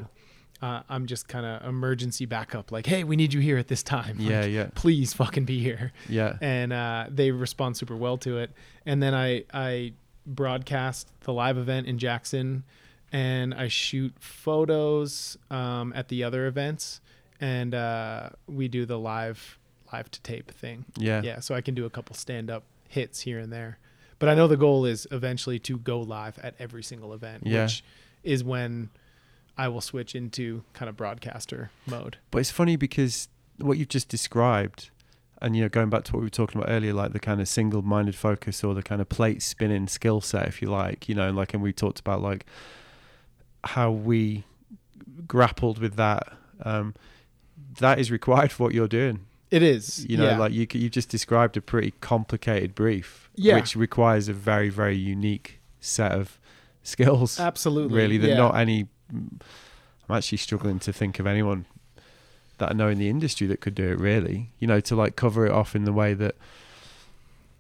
[0.62, 3.82] Uh, I'm just kind of emergency backup, like, hey, we need you here at this
[3.82, 4.18] time.
[4.20, 4.42] Yeah.
[4.42, 4.68] Like, Yeah.
[4.76, 5.92] Please fucking be here.
[6.08, 6.38] Yeah.
[6.42, 8.52] And uh, they respond super well to it.
[8.86, 9.94] And then I I
[10.28, 12.64] broadcast the live event in Jackson,
[13.12, 17.02] and I shoot photos um, at the other events,
[17.42, 19.58] and uh, we do the live
[19.92, 21.22] live to tape thing Yeah.
[21.22, 23.78] yeah so i can do a couple stand up hits here and there
[24.20, 27.64] but i know the goal is eventually to go live at every single event Yeah.
[27.64, 27.84] which
[28.24, 28.90] is when
[29.58, 33.28] i will switch into kind of broadcaster mode But it's funny because
[33.58, 34.90] what you've just described,
[35.42, 37.40] and you know, going back to what we were talking about earlier, like the kind
[37.42, 41.14] of single-minded focus or the kind of plate spinning skill set, if you like, you
[41.14, 42.46] know, and like, and we talked about like
[43.64, 44.44] how we
[45.28, 46.24] grappled with that.
[46.64, 46.96] Um,
[47.80, 49.20] that is required for what you're doing.
[49.50, 50.38] it is You know, yeah.
[50.38, 53.56] like you you just described a pretty complicated brief, Yeah.
[53.56, 56.40] which requires a very very unique set of
[56.84, 57.40] skills.
[57.40, 58.38] absolutely really that yeah.
[58.38, 61.66] not any i'm actually struggling to think of anyone
[62.58, 65.16] that i know in the industry that could do it really you know to like
[65.16, 66.36] cover it off in the way that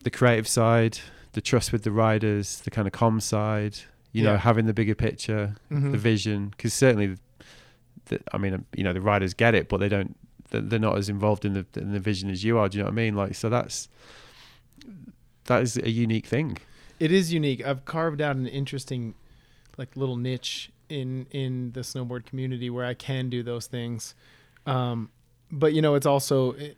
[0.03, 0.99] the creative side
[1.33, 3.77] the trust with the riders the kind of com side
[4.11, 5.91] you know having the bigger picture Mhm.
[5.91, 7.17] the vision because certainly
[8.31, 10.15] i mean you know the riders get it but they don't
[10.51, 12.87] they're not as involved in the in the vision as you are do you know
[12.87, 13.15] what i mean?
[13.15, 13.87] Like so that's
[15.45, 16.57] that is a unique thing.
[16.99, 17.65] It is unique.
[17.65, 19.15] I've carved out an interesting
[19.77, 24.13] like little niche in in the snowboard community where i can do those things.
[24.65, 25.09] Um
[25.51, 26.77] but you know it's also it,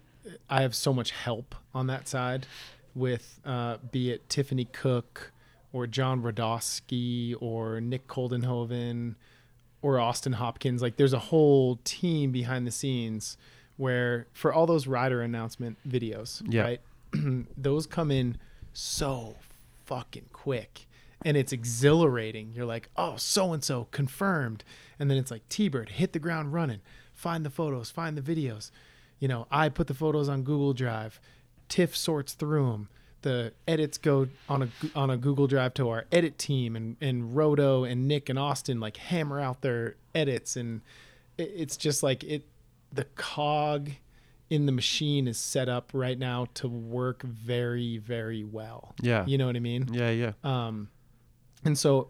[0.50, 2.48] i have so much help on that side
[2.96, 5.32] with uh be it tiffany cook
[5.72, 9.16] or john rodosky or nick coldenhoven
[9.84, 13.38] or austin hopkins like there's a whole team behind the scenes
[13.78, 16.62] where for all those rider announcement videos Yeah.
[16.64, 16.82] right
[17.58, 18.38] those come in
[18.74, 19.36] so
[19.86, 20.88] fucking quick
[21.26, 22.52] and it's exhilarating.
[22.54, 24.66] You're like, oh, so and so confirmed.
[25.00, 26.82] And then it's like, T Bird, hit the ground running,
[27.14, 28.72] find the photos, find the videos.
[29.20, 31.22] You know, I put the photos on Google Drive,
[31.70, 32.90] Tiff sorts through them.
[33.24, 37.36] The edits go on a on a Google Drive to our edit team, and and
[37.36, 40.82] Roto and Nick and Austin like hammer out their edits, and
[41.38, 42.46] it, it's just like it.
[42.94, 43.90] The cog
[44.52, 48.94] in the machine is set up right now to work very very well.
[49.02, 49.90] yeah You know what I mean?
[49.92, 50.90] yeah yeah Um,
[51.66, 52.10] and so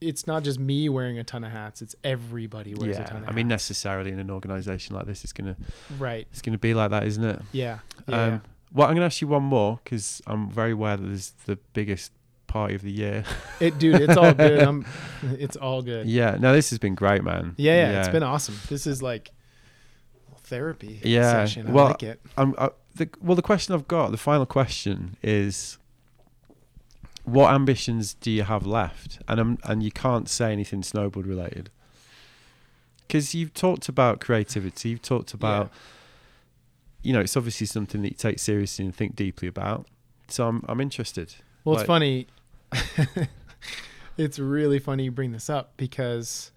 [0.00, 3.22] it's not just me wearing a ton of hats; it's everybody wears a ton yeah
[3.22, 5.54] of i mean necessarily in an organization like this it's gonna
[5.98, 6.26] right?
[6.32, 7.78] it's gonna be like that isn't it Yeah,
[8.08, 8.24] yeah.
[8.24, 11.32] um well i'm gonna ask you one more because i'm very aware that this is
[11.46, 12.12] the biggest
[12.46, 13.24] party of the year.
[13.60, 14.60] It, dude, it's all good.
[14.68, 14.84] I'm,
[15.22, 16.06] it's all good.
[16.06, 18.56] yeah no this has been great man Yeah, yeah, it's been awesome.
[18.68, 19.30] This is like
[20.44, 21.68] therapy Yeah, session.
[21.68, 22.20] I well, like it.
[22.36, 25.78] I'm, I, the, well, the question I've got, the final question is,
[27.24, 29.20] what ambitions do you have left?
[29.28, 31.70] And um, and you can't say anything snowboard related,
[33.06, 34.90] because you've talked about creativity.
[34.90, 35.70] You've talked about,
[37.02, 39.86] you know, it's obviously something that you take seriously and think deeply about.
[40.28, 41.34] So I'm I'm interested.
[41.64, 42.26] Well, it's funny.
[44.16, 46.50] it's really funny you bring this up because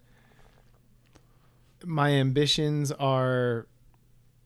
[1.84, 3.68] my ambitions are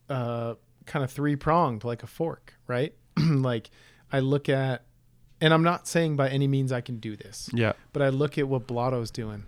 [0.10, 2.94] uh, kind of three pronged, like a fork, right?
[3.18, 3.70] like
[4.12, 4.84] I look at,
[5.40, 8.38] and I'm not saying by any means I can do this, Yeah, but I look
[8.38, 9.46] at what Blotto's doing,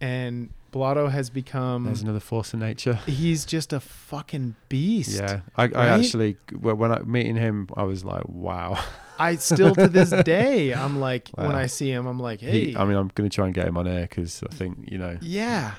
[0.00, 1.84] and Blotto has become.
[1.84, 2.94] There's another force of nature.
[3.06, 5.18] He's just a fucking beast.
[5.20, 8.82] Yeah, I, I actually when I meeting him, I was like, wow.
[9.18, 12.76] I still to this day, I'm like, when I see him, I'm like, hey, He,
[12.76, 15.18] I mean, I'm gonna try and get him on air because I think you know
[15.20, 15.74] yeah.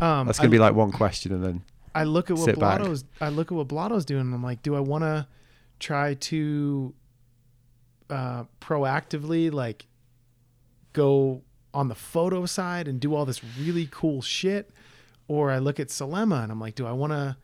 [0.00, 1.62] Um, that's gonna I, be like one question and then
[1.94, 2.80] I look at what sit back.
[2.80, 3.04] Blotto's.
[3.20, 5.26] I look at what Blotto's doing, and I'm like, do I want to
[5.78, 6.94] try to
[8.10, 9.86] uh, proactively like
[10.92, 11.42] go
[11.74, 14.70] on the photo side and do all this really cool shit,
[15.28, 17.36] or I look at Selema and I'm like, do I want to,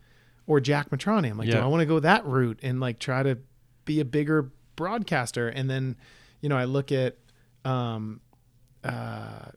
[0.46, 3.22] or Jack Mitrani, I'm like, do I want to go that route and like try
[3.22, 3.38] to
[3.84, 5.48] be a bigger broadcaster?
[5.48, 5.96] And then,
[6.40, 7.16] you know, I look at,
[7.64, 8.20] um,
[8.84, 9.50] uh,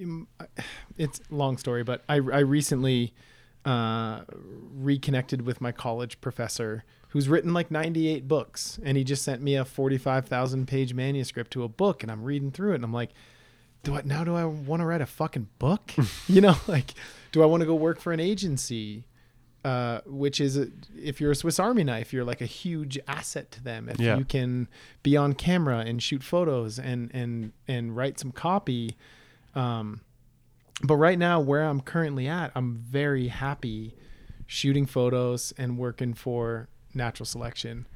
[0.00, 0.28] um,
[0.96, 3.14] it's long story, but I, I recently
[3.64, 4.22] uh,
[4.74, 8.78] reconnected with my college professor who's written like 98 books.
[8.82, 12.02] And he just sent me a 45,000 page manuscript to a book.
[12.02, 12.76] And I'm reading through it.
[12.76, 13.10] And I'm like,
[13.82, 15.92] do I, now do I want to write a fucking book?
[16.28, 16.92] you know, like,
[17.32, 19.04] do I want to go work for an agency?
[19.64, 23.50] Uh, which is, a, if you're a Swiss Army knife, you're like a huge asset
[23.50, 23.88] to them.
[23.88, 24.16] If Yeah.
[24.16, 24.68] you can
[25.02, 28.96] be on camera and shoot photos and, and, and write some copy,
[29.54, 30.00] um,
[30.82, 33.94] but right now, where I'm currently at, I'm very happy
[34.46, 37.86] shooting photos and working for natural selection.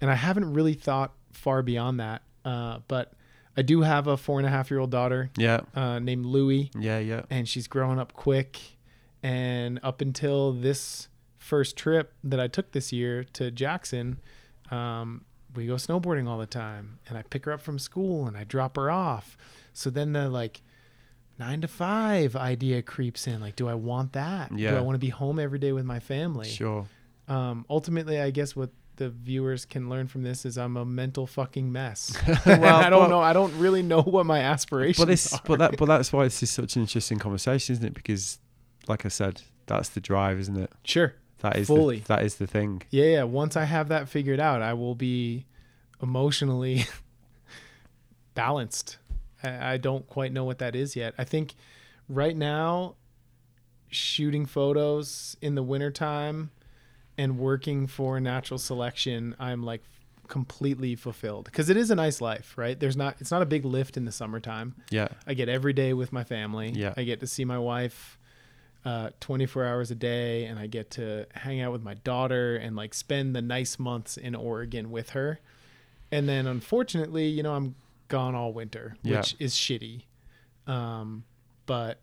[0.00, 2.22] And I haven't really thought far beyond that.
[2.44, 3.12] Uh, but
[3.56, 6.70] I do have a four and a half year old daughter yeah, uh, named Louie,
[6.78, 7.22] yeah, yeah.
[7.28, 8.58] and she's growing up quick.
[9.22, 14.18] And up until this first trip that I took this year to Jackson,
[14.70, 17.00] um, we go snowboarding all the time.
[17.08, 19.36] And I pick her up from school and I drop her off.
[19.74, 20.62] So then the like
[21.38, 23.40] nine to five idea creeps in.
[23.40, 24.54] Like, do I want that?
[24.72, 26.48] Do I want to be home every day with my family?
[26.48, 26.86] Sure.
[27.30, 31.26] Um, ultimately, I guess what the viewers can learn from this is I'm a mental
[31.26, 32.14] fucking mess.
[32.46, 33.20] well, I don't but- know.
[33.20, 35.40] I don't really know what my aspirations But this, are.
[35.46, 37.94] but that, but that's why this is such an interesting conversation, isn't it?
[37.94, 38.38] Because,
[38.88, 40.70] like I said, that's the drive, isn't it?
[40.84, 41.14] sure.
[41.38, 42.00] That is Fully.
[42.00, 42.82] The, that is the thing.
[42.90, 43.22] Yeah, yeah.
[43.22, 45.46] Once I have that figured out, I will be
[46.02, 46.84] emotionally
[48.34, 48.98] balanced.
[49.42, 51.14] I, I don't quite know what that is yet.
[51.16, 51.54] I think
[52.10, 52.96] right now,
[53.88, 56.50] shooting photos in the wintertime
[57.18, 59.82] and working for natural selection, I'm like
[60.28, 62.78] completely fulfilled because it is a nice life, right?
[62.78, 64.74] There's not, it's not a big lift in the summertime.
[64.90, 66.70] Yeah, I get every day with my family.
[66.70, 66.94] Yeah.
[66.96, 68.16] I get to see my wife
[68.84, 72.76] uh, 24 hours a day, and I get to hang out with my daughter and
[72.76, 75.40] like spend the nice months in Oregon with her.
[76.12, 77.74] And then, unfortunately, you know, I'm
[78.08, 79.18] gone all winter, Yeah.
[79.18, 80.04] which is shitty.
[80.66, 81.24] Um,
[81.66, 81.98] but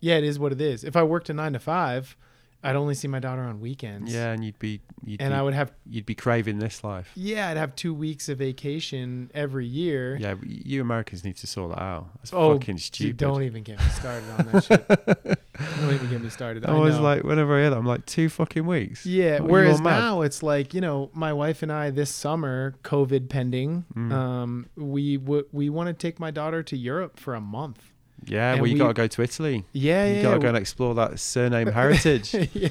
[0.00, 0.84] yeah, it is what it is.
[0.84, 2.16] If I worked a nine to five,
[2.62, 4.12] I'd only see my daughter on weekends.
[4.12, 7.10] yeah, and you'd be, you'd And be, I would have, you'd be craving this life.
[7.14, 10.16] yeah, I'd have two weeks of vacation every year.
[10.20, 12.10] Yeah, you Americans need to sort that out.
[12.18, 13.16] That's Oh, fucking stupid.
[13.16, 15.38] don't even get me started on that shit.
[15.80, 16.64] Don't even get me started.
[16.64, 19.04] I I was like, whenever I hear that, I'm like, two fucking weeks.
[19.04, 19.40] yeah.
[19.40, 23.84] What, Whereas now it's like you know, my wife and I this summer, COVID pending,
[23.94, 24.10] Mm.
[24.12, 27.89] um, we w- we want to take my daughter to Europe for a month.
[28.26, 29.64] Yeah, And well, you we- got to go to Italy.
[29.72, 30.22] Yeah, you yeah.
[30.22, 32.34] got to go and explore that surname heritage.
[32.54, 32.68] yeah.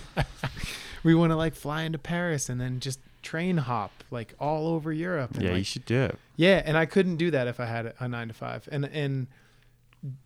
[1.04, 4.91] We want to like fly into Paris and then just train hop like all over
[4.91, 5.36] Europe.
[5.36, 6.20] And yeah, you should do it.
[6.36, 8.68] Yeah, and I couldn't do that if I had a nine to five.
[8.72, 9.28] And and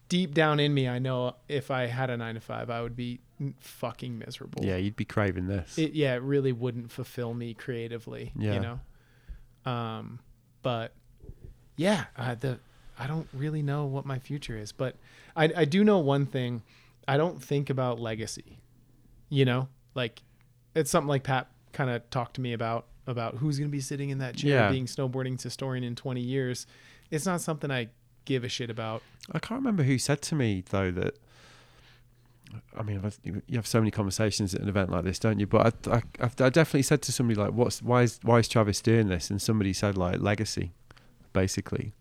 [0.09, 2.95] deep down in me, I know if I had a nine to five, I would
[2.95, 3.19] be
[3.59, 4.63] fucking miserable.
[4.65, 5.77] Yeah, you'd be craving this.
[5.77, 8.31] It yeah, it really wouldn't fulfill me creatively.
[8.35, 8.53] Yeah.
[8.53, 9.71] You know.
[9.71, 10.19] Um,
[10.63, 10.93] but
[11.75, 12.59] yeah, uh, the
[12.97, 14.95] I don't really know what my future is, but
[15.35, 16.61] I I do know one thing.
[17.07, 18.59] I don't think about legacy.
[19.29, 20.21] You know, like
[20.75, 23.81] it's something like Pat kind of talked to me about about who's going to be
[23.81, 24.71] sitting in that chair Yeah.
[24.71, 26.65] being snowboarding's historian in 20 years.
[27.11, 27.89] It's not something I
[28.25, 29.01] give a shit about.
[29.31, 31.15] I can't remember who said to me though that.
[32.77, 35.47] I mean, you have so many conversations at an event like this, don't you?
[35.47, 38.79] But I, I, I definitely said to somebody like, "What's why is why is Travis
[38.79, 40.71] doing this?" And somebody said like legacy,
[41.33, 41.93] basically.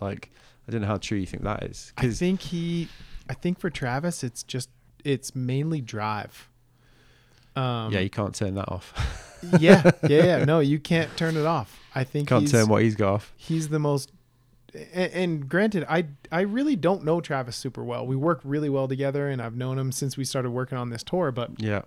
[0.00, 0.30] Like,
[0.68, 1.92] I don't know how true you think that is.
[1.96, 2.88] I think he
[3.28, 4.70] I think for Travis it's just
[5.04, 6.48] it's mainly drive.
[7.56, 8.92] Um yeah, you can't turn that off.
[9.60, 10.44] yeah, yeah, yeah.
[10.44, 11.78] No, you can't turn it off.
[11.94, 13.32] I think can't he's, turn what he's got off.
[13.36, 14.10] he's the most.
[14.92, 18.06] And, and granted, I I really don't know Travis super well.
[18.06, 21.04] We work really well together, and I've known him since we started working on this
[21.04, 21.30] tour.
[21.30, 21.82] But Yeah,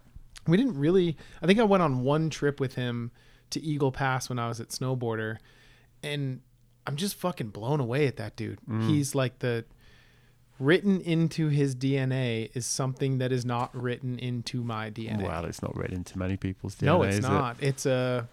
[0.47, 1.18] we didn't really.
[1.41, 3.12] I think I went on one trip with him
[3.49, 5.38] to Eagle Pass when I was at Snowboarder,
[6.01, 6.41] and
[6.88, 8.60] I'm just fucking blown away at that dude.
[8.68, 8.88] Mm.
[8.90, 9.66] He's like the
[10.60, 15.22] written into his DNA is something that is not written into my DNA.
[15.24, 16.86] well, it's not written into many people's DNA.
[16.86, 17.28] No, it's is it?
[17.28, 17.58] not.
[17.62, 18.28] It's a,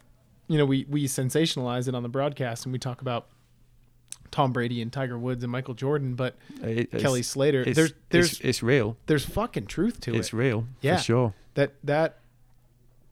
[0.49, 3.27] you know, we we sensationalize it on the broadcast and we talk about
[4.31, 7.63] Tom Brady and Tiger Woods and Michael Jordan, but It- Kelly Slater.
[7.63, 8.97] It's, there's there's it's, it's real.
[9.07, 10.21] there's fucking truth to It's it.
[10.21, 10.67] It's real.
[10.81, 10.97] Yeah.
[10.97, 11.35] For sure.
[11.55, 12.19] That that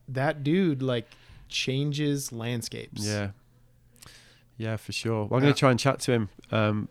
[0.09, 1.09] that dude like
[1.49, 3.05] changes landscapes.
[3.07, 3.30] Yeah.
[4.62, 5.24] Yeah, for sure.
[5.26, 5.46] Well, I'm Yeah.
[5.48, 6.28] going to try and chat to him.
[6.50, 6.88] Um,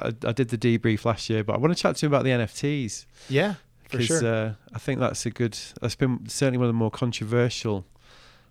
[0.00, 2.24] I, I did the debrief last year, but I want to chat to him about
[2.24, 3.54] the NFTs Yeah,
[3.88, 4.34] for because sure.
[4.34, 5.58] uh, I think that's a good.
[5.80, 7.84] That's been certainly one of the more controversial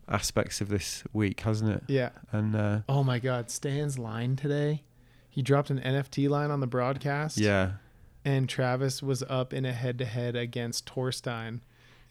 [0.07, 1.84] aspects of this week, hasn't it?
[1.88, 2.09] yeah.
[2.32, 4.84] And uh, Oh my God, Stan's line today.
[5.30, 7.38] He dropped an NFT line on the broadcast.
[7.38, 7.72] yeah,
[8.24, 11.59] And Travis was up in a head to head against Torstein.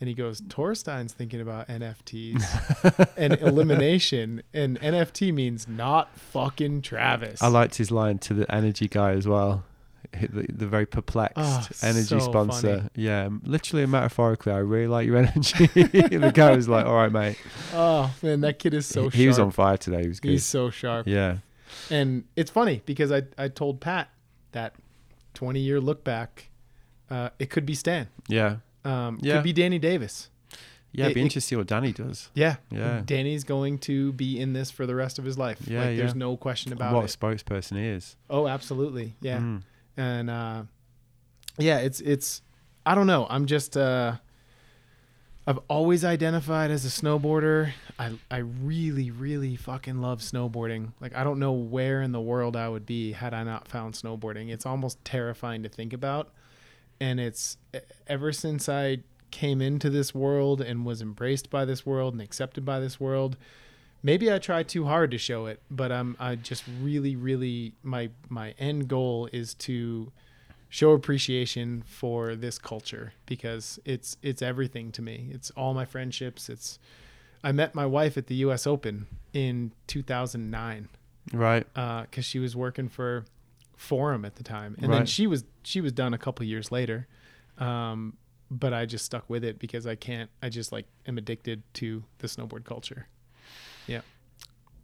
[0.04, 4.42] And he goes, Torstein's thinking about NFTs and elimination.
[4.52, 7.40] And NFT means not fucking Travis.
[7.42, 9.64] I liked his line to the energy guy as well.
[10.12, 12.76] The, the very perplexed Oh, energy so sponsor.
[12.76, 12.88] funny.
[12.96, 15.66] Yeah, literally and metaphorically, I really like your energy.
[15.68, 17.38] the guy was like, "All right, mate."
[17.72, 20.02] Oh, man, that kid is so he, he was on fire today.
[20.02, 20.32] He was good.
[20.32, 21.08] He's so sharp.
[21.08, 21.38] yeah,
[21.90, 24.10] And it's funny because I, I told Pat
[24.52, 24.74] that
[25.32, 26.50] 20 year look back,
[27.10, 28.08] uh, it could be Stan.
[28.28, 29.34] yeah, Um, Yeah.
[29.34, 30.28] Could be Danny Davis.
[30.92, 31.06] yeah.
[31.06, 32.30] It'd be It- interesting to see what Danny does.
[32.34, 32.56] Yeah.
[32.70, 33.02] Yeah.
[33.04, 35.58] Danny's going to be in this for the rest of his life.
[35.66, 37.14] Yeah, like, There's no question about what it.
[37.14, 38.16] a spokesperson he is.
[38.30, 39.14] Oh, absolutely.
[39.20, 39.38] Yeah.
[39.38, 39.62] Mm.
[39.96, 40.62] And uh,
[41.58, 42.42] yeah, it's it's
[42.86, 43.26] I don't know.
[43.30, 44.16] I'm just uh,
[45.46, 47.72] I've always identified as a snowboarder.
[47.98, 50.92] I I really really fucking love snowboarding.
[51.00, 53.94] Like I don't know where in the world I would be had I not found
[53.94, 54.48] snowboarding.
[54.50, 56.32] It's almost terrifying to think about.
[57.00, 57.56] And it's
[58.06, 58.98] ever since I
[59.30, 63.36] came into this world and was embraced by this world and accepted by this world,
[64.02, 68.10] maybe I try too hard to show it, but I'm I just really really my
[68.28, 70.12] my end goal is to
[70.68, 75.28] show appreciation for this culture because it's it's everything to me.
[75.32, 76.48] It's all my friendships.
[76.48, 76.78] It's
[77.42, 78.66] I met my wife at the U.S.
[78.66, 80.88] Open in 2009
[81.32, 81.66] Right.
[81.74, 83.24] because uh, she was working for
[83.76, 87.06] Forum at the time, and then she was she was done a couple years later.
[87.58, 88.16] Um,
[88.50, 90.30] but I just stuck with it because I can't.
[90.42, 93.08] I just like am addicted to the snowboard culture.
[93.86, 94.00] Yeah,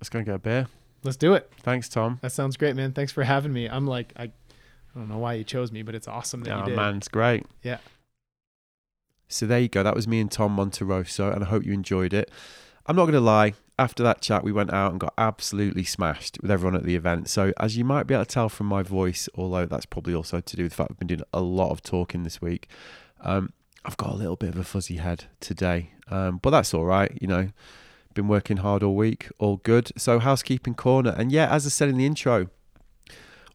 [0.01, 0.66] let's go and get a beer.
[1.03, 1.51] Let's do it.
[1.61, 2.18] Thanks, Tom.
[2.22, 2.93] That sounds great, man.
[2.93, 3.68] Thanks for having me.
[3.68, 4.30] I'm like I, I
[4.95, 6.76] don't know why you chose me, but it's awesome that Oh you did.
[6.76, 7.47] man, it's great.
[7.62, 7.78] Yeah.
[9.28, 9.82] So there you go.
[9.82, 12.30] That was me and Tom Monterosso, and I hope you enjoyed it.
[12.86, 13.55] I'm not going to lie.
[13.81, 17.31] After that chat, we went out and got absolutely smashed with everyone at the event.
[17.31, 20.39] So, as you might be able to tell from my voice, although that's probably also
[20.39, 22.68] to do with the fact I've been doing a lot of talking this week,
[23.22, 23.55] um,
[23.87, 25.93] I've got a little bit of a fuzzy head today.
[26.11, 27.16] Um, but that's all right.
[27.22, 27.49] You know,
[28.12, 29.93] been working hard all week, all good.
[29.97, 31.14] So, housekeeping corner.
[31.16, 32.49] And yeah, as I said in the intro,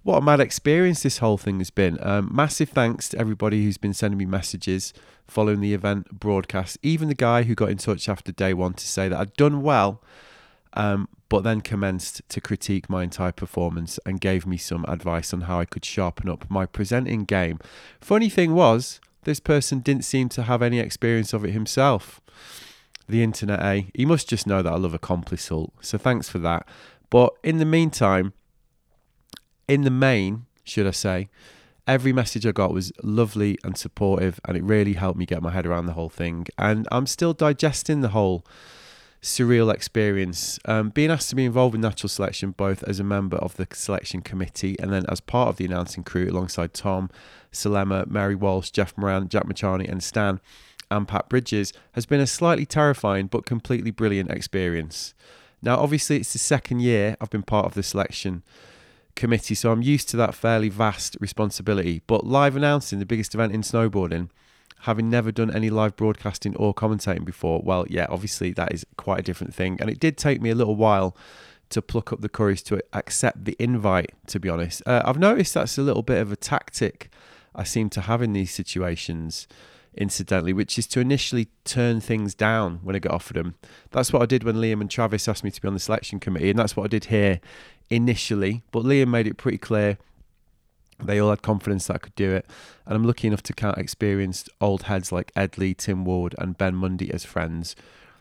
[0.05, 1.97] what a mad experience this whole thing has been.
[1.99, 4.93] Um, massive thanks to everybody who's been sending me messages
[5.27, 6.77] following the event broadcast.
[6.83, 9.63] Even the guy who got in touch after day one to say that I'd done
[9.63, 10.03] well,
[10.73, 15.41] um, but then commenced to critique my entire performance and gave me some advice on
[15.41, 17.57] how I could sharpen up my presenting game.
[17.99, 22.21] Funny thing was, this person didn't seem to have any experience of it himself.
[23.09, 23.81] The internet, eh?
[23.95, 25.71] He must just know that I love a complisult.
[25.81, 26.67] So thanks for that.
[27.09, 28.33] But in the meantime,
[29.67, 31.29] in the main, should I say,
[31.87, 35.51] every message I got was lovely and supportive, and it really helped me get my
[35.51, 36.47] head around the whole thing.
[36.57, 38.45] And I'm still digesting the whole
[39.21, 40.59] surreal experience.
[40.65, 43.67] Um, being asked to be involved in natural selection, both as a member of the
[43.73, 47.09] selection committee and then as part of the announcing crew alongside Tom,
[47.51, 50.39] Selema, Mary Walsh, Jeff Moran, Jack Mitrani, and Stan,
[50.91, 55.15] and Pat Bridges, has been a slightly terrifying but completely brilliant experience.
[55.61, 58.43] Now, obviously, it's the second year I've been part of the selection
[59.15, 62.01] committee, so I'm used to that fairly vast responsibility.
[62.07, 64.29] But live announcing the biggest event in snowboarding,
[64.81, 69.19] having never done any live broadcasting or commentating before, well, yeah, obviously that is quite
[69.19, 69.77] a different thing.
[69.79, 71.15] And it did take me a little while
[71.69, 74.83] to pluck up the courage to accept the invite, to be honest.
[74.85, 77.09] Uh, I've noticed that's a little bit of a tactic
[77.55, 79.47] I seem to have in these situations.
[79.97, 83.55] Incidentally, which is to initially turn things down when I get offered them.
[83.91, 86.19] That's what I did when Liam and Travis asked me to be on the selection
[86.19, 87.39] committee, and that's what I did here
[87.89, 88.63] initially.
[88.71, 89.97] But Liam made it pretty clear
[91.03, 92.45] they all had confidence that I could do it.
[92.85, 96.57] And I'm lucky enough to count experienced old heads like Ed Lee, Tim Ward, and
[96.57, 97.75] Ben Mundy as friends,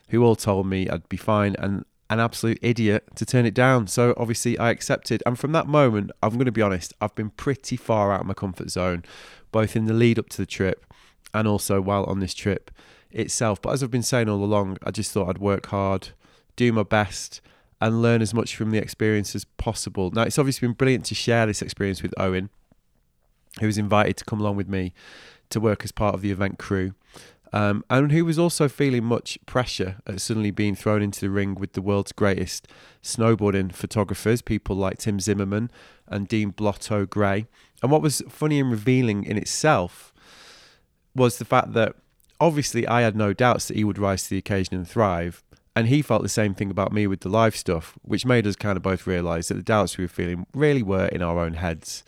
[0.08, 3.86] who all told me I'd be fine and an absolute idiot to turn it down.
[3.86, 5.22] So obviously I accepted.
[5.24, 8.26] And from that moment, I'm going to be honest, I've been pretty far out of
[8.26, 9.04] my comfort zone,
[9.52, 10.84] both in the lead up to the trip
[11.32, 12.70] and also while on this trip
[13.10, 13.62] itself.
[13.62, 16.10] But as I've been saying all along, I just thought I'd work hard,
[16.56, 17.40] do my best,
[17.81, 20.11] and learn as much from the experience as possible.
[20.11, 22.51] Now, it's obviously been brilliant to share this experience with Owen,
[23.61, 24.93] who was invited to come along with me
[25.51, 26.95] to work as part of the event crew.
[27.55, 31.55] um, and who was also feeling much pressure at suddenly being thrown into the ring
[31.55, 32.66] with the world's greatest
[33.01, 35.70] snowboarding photographers, people like Tim Zimmerman
[36.09, 37.47] and Dean Blotto Gray.
[37.81, 40.12] And what was funny and revealing in itself
[41.14, 41.95] was the fact that
[42.41, 45.43] obviously I had no doubts that he would rise to the occasion and thrive.
[45.77, 48.55] And he felt the same thing about me with the live stuff, which made us
[48.55, 51.55] kind of both realise that the doubts we were feeling really were in our own
[51.55, 52.05] heads.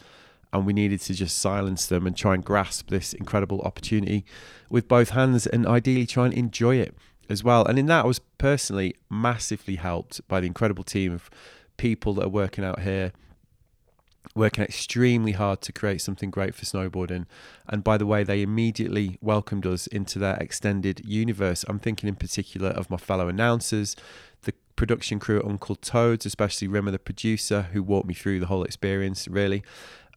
[0.52, 4.24] And we needed to just silence them and try and grasp this incredible opportunity
[4.70, 6.94] with both hands and ideally try and enjoy it
[7.28, 7.64] as well.
[7.64, 11.28] And in that, I was personally massively helped by the incredible team of
[11.76, 13.12] people that are working out here
[14.36, 17.26] working extremely hard to create something great for snowboarding.
[17.68, 21.64] And by the way, they immediately welcomed us into their extended universe.
[21.68, 23.96] I'm thinking in particular of my fellow announcers,
[24.42, 28.46] the production crew at Uncle Toads, especially Rimmer, the producer, who walked me through the
[28.46, 29.62] whole experience, really.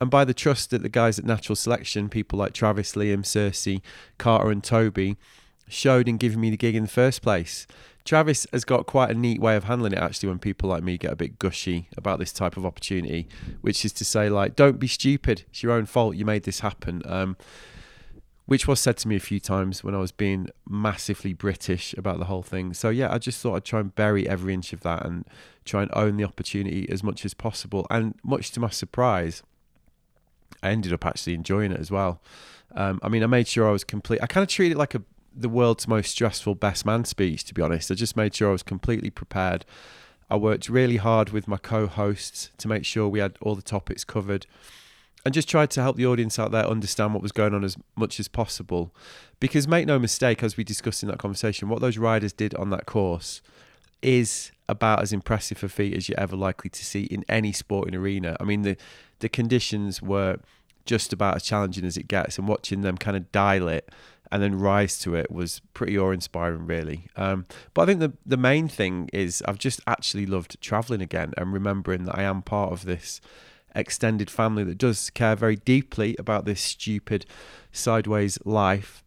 [0.01, 3.81] And by the trust that the guys at Natural Selection, people like Travis, Liam, Circe,
[4.17, 5.17] Carter, and Toby,
[5.67, 7.67] showed in giving me the gig in the first place.
[8.05, 10.97] Travis has got quite a neat way of handling it actually when people like me
[10.97, 13.27] get a bit gushy about this type of opportunity,
[13.61, 15.43] which is to say, like, don't be stupid.
[15.49, 16.15] It's your own fault.
[16.15, 17.03] You made this happen.
[17.05, 17.37] Um,
[18.49, 22.17] which was said to me a few times when I was being massively British about
[22.17, 22.73] the whole thing.
[22.73, 25.23] So yeah, I just thought I'd try and bury every inch of that and
[25.65, 27.85] try and own the opportunity as much as possible.
[27.91, 29.43] And much to my surprise,
[30.63, 32.23] I ended up actually enjoying it as well.
[32.73, 34.19] Um, I mean, I made sure I was complete.
[34.23, 35.03] I kind of treated it like a
[35.35, 37.91] the world's most stressful best man speech, to be honest.
[37.91, 39.65] I just made sure I was completely prepared.
[40.29, 43.61] I worked really hard with my co hosts to make sure we had all the
[43.61, 44.45] topics covered
[45.25, 47.77] and just tried to help the audience out there understand what was going on as
[47.95, 48.93] much as possible.
[49.39, 52.69] Because make no mistake, as we discussed in that conversation, what those riders did on
[52.69, 53.41] that course
[54.01, 57.95] is about as impressive a feat as you're ever likely to see in any sporting
[57.95, 58.37] arena.
[58.39, 58.77] I mean, the
[59.19, 60.37] the conditions were
[60.89, 63.89] just about as challenging as it gets, and watching them kind of dial it
[64.31, 67.07] and then rise to it was pretty awe-inspiring, really.
[67.15, 71.33] Um, but I think the the main thing is I've just actually loved traveling again
[71.37, 73.21] and remembering that I am part of this
[73.75, 77.25] extended family that does care very deeply about this stupid
[77.71, 79.03] sideways life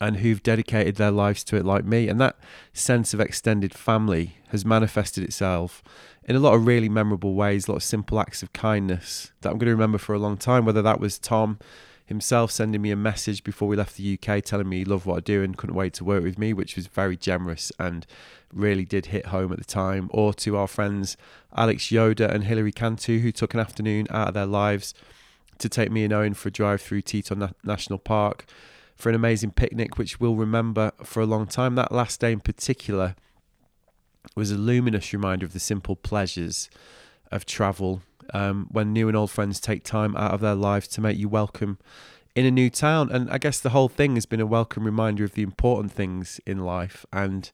[0.00, 2.08] and who've dedicated their lives to it like me.
[2.08, 2.36] And that
[2.72, 5.82] sense of extended family has manifested itself
[6.24, 9.50] in a lot of really memorable ways, a lot of simple acts of kindness that
[9.50, 11.58] I'm going to remember for a long time, whether that was Tom
[12.06, 15.16] himself sending me a message before we left the UK telling me he loved what
[15.16, 18.06] I do and couldn't wait to work with me, which was very generous and
[18.52, 20.10] really did hit home at the time.
[20.12, 21.16] Or to our friends
[21.56, 24.92] Alex Yoda and Hilary Cantu, who took an afternoon out of their lives
[25.58, 28.44] to take me and Owen for a drive through Teton Na- National Park
[28.94, 31.74] for an amazing picnic, which we'll remember for a long time.
[31.74, 33.14] That last day in particular
[34.36, 36.70] was a luminous reminder of the simple pleasures
[37.30, 41.00] of travel um, when new and old friends take time out of their lives to
[41.00, 41.78] make you welcome
[42.34, 43.10] in a new town.
[43.10, 46.40] And I guess the whole thing has been a welcome reminder of the important things
[46.46, 47.50] in life and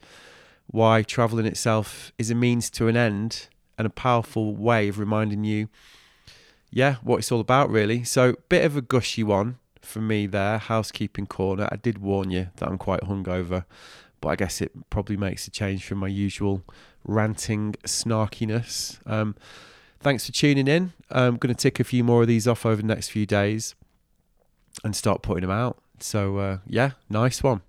[0.66, 4.98] why travel in itself is a means to an end and a powerful way of
[4.98, 5.68] reminding you,
[6.70, 8.04] yeah, what it's all about, really.
[8.04, 9.58] So, bit of a gushy one
[9.90, 11.68] for me there, housekeeping corner.
[11.70, 13.64] I did warn you that I'm quite hungover,
[14.20, 16.62] but I guess it probably makes a change from my usual
[17.04, 18.98] ranting snarkiness.
[19.06, 19.34] Um,
[20.00, 20.92] thanks for tuning in.
[21.10, 23.74] I'm going to tick a few more of these off over the next few days
[24.84, 25.78] and start putting them out.
[25.98, 27.60] So, uh, yeah, nice one.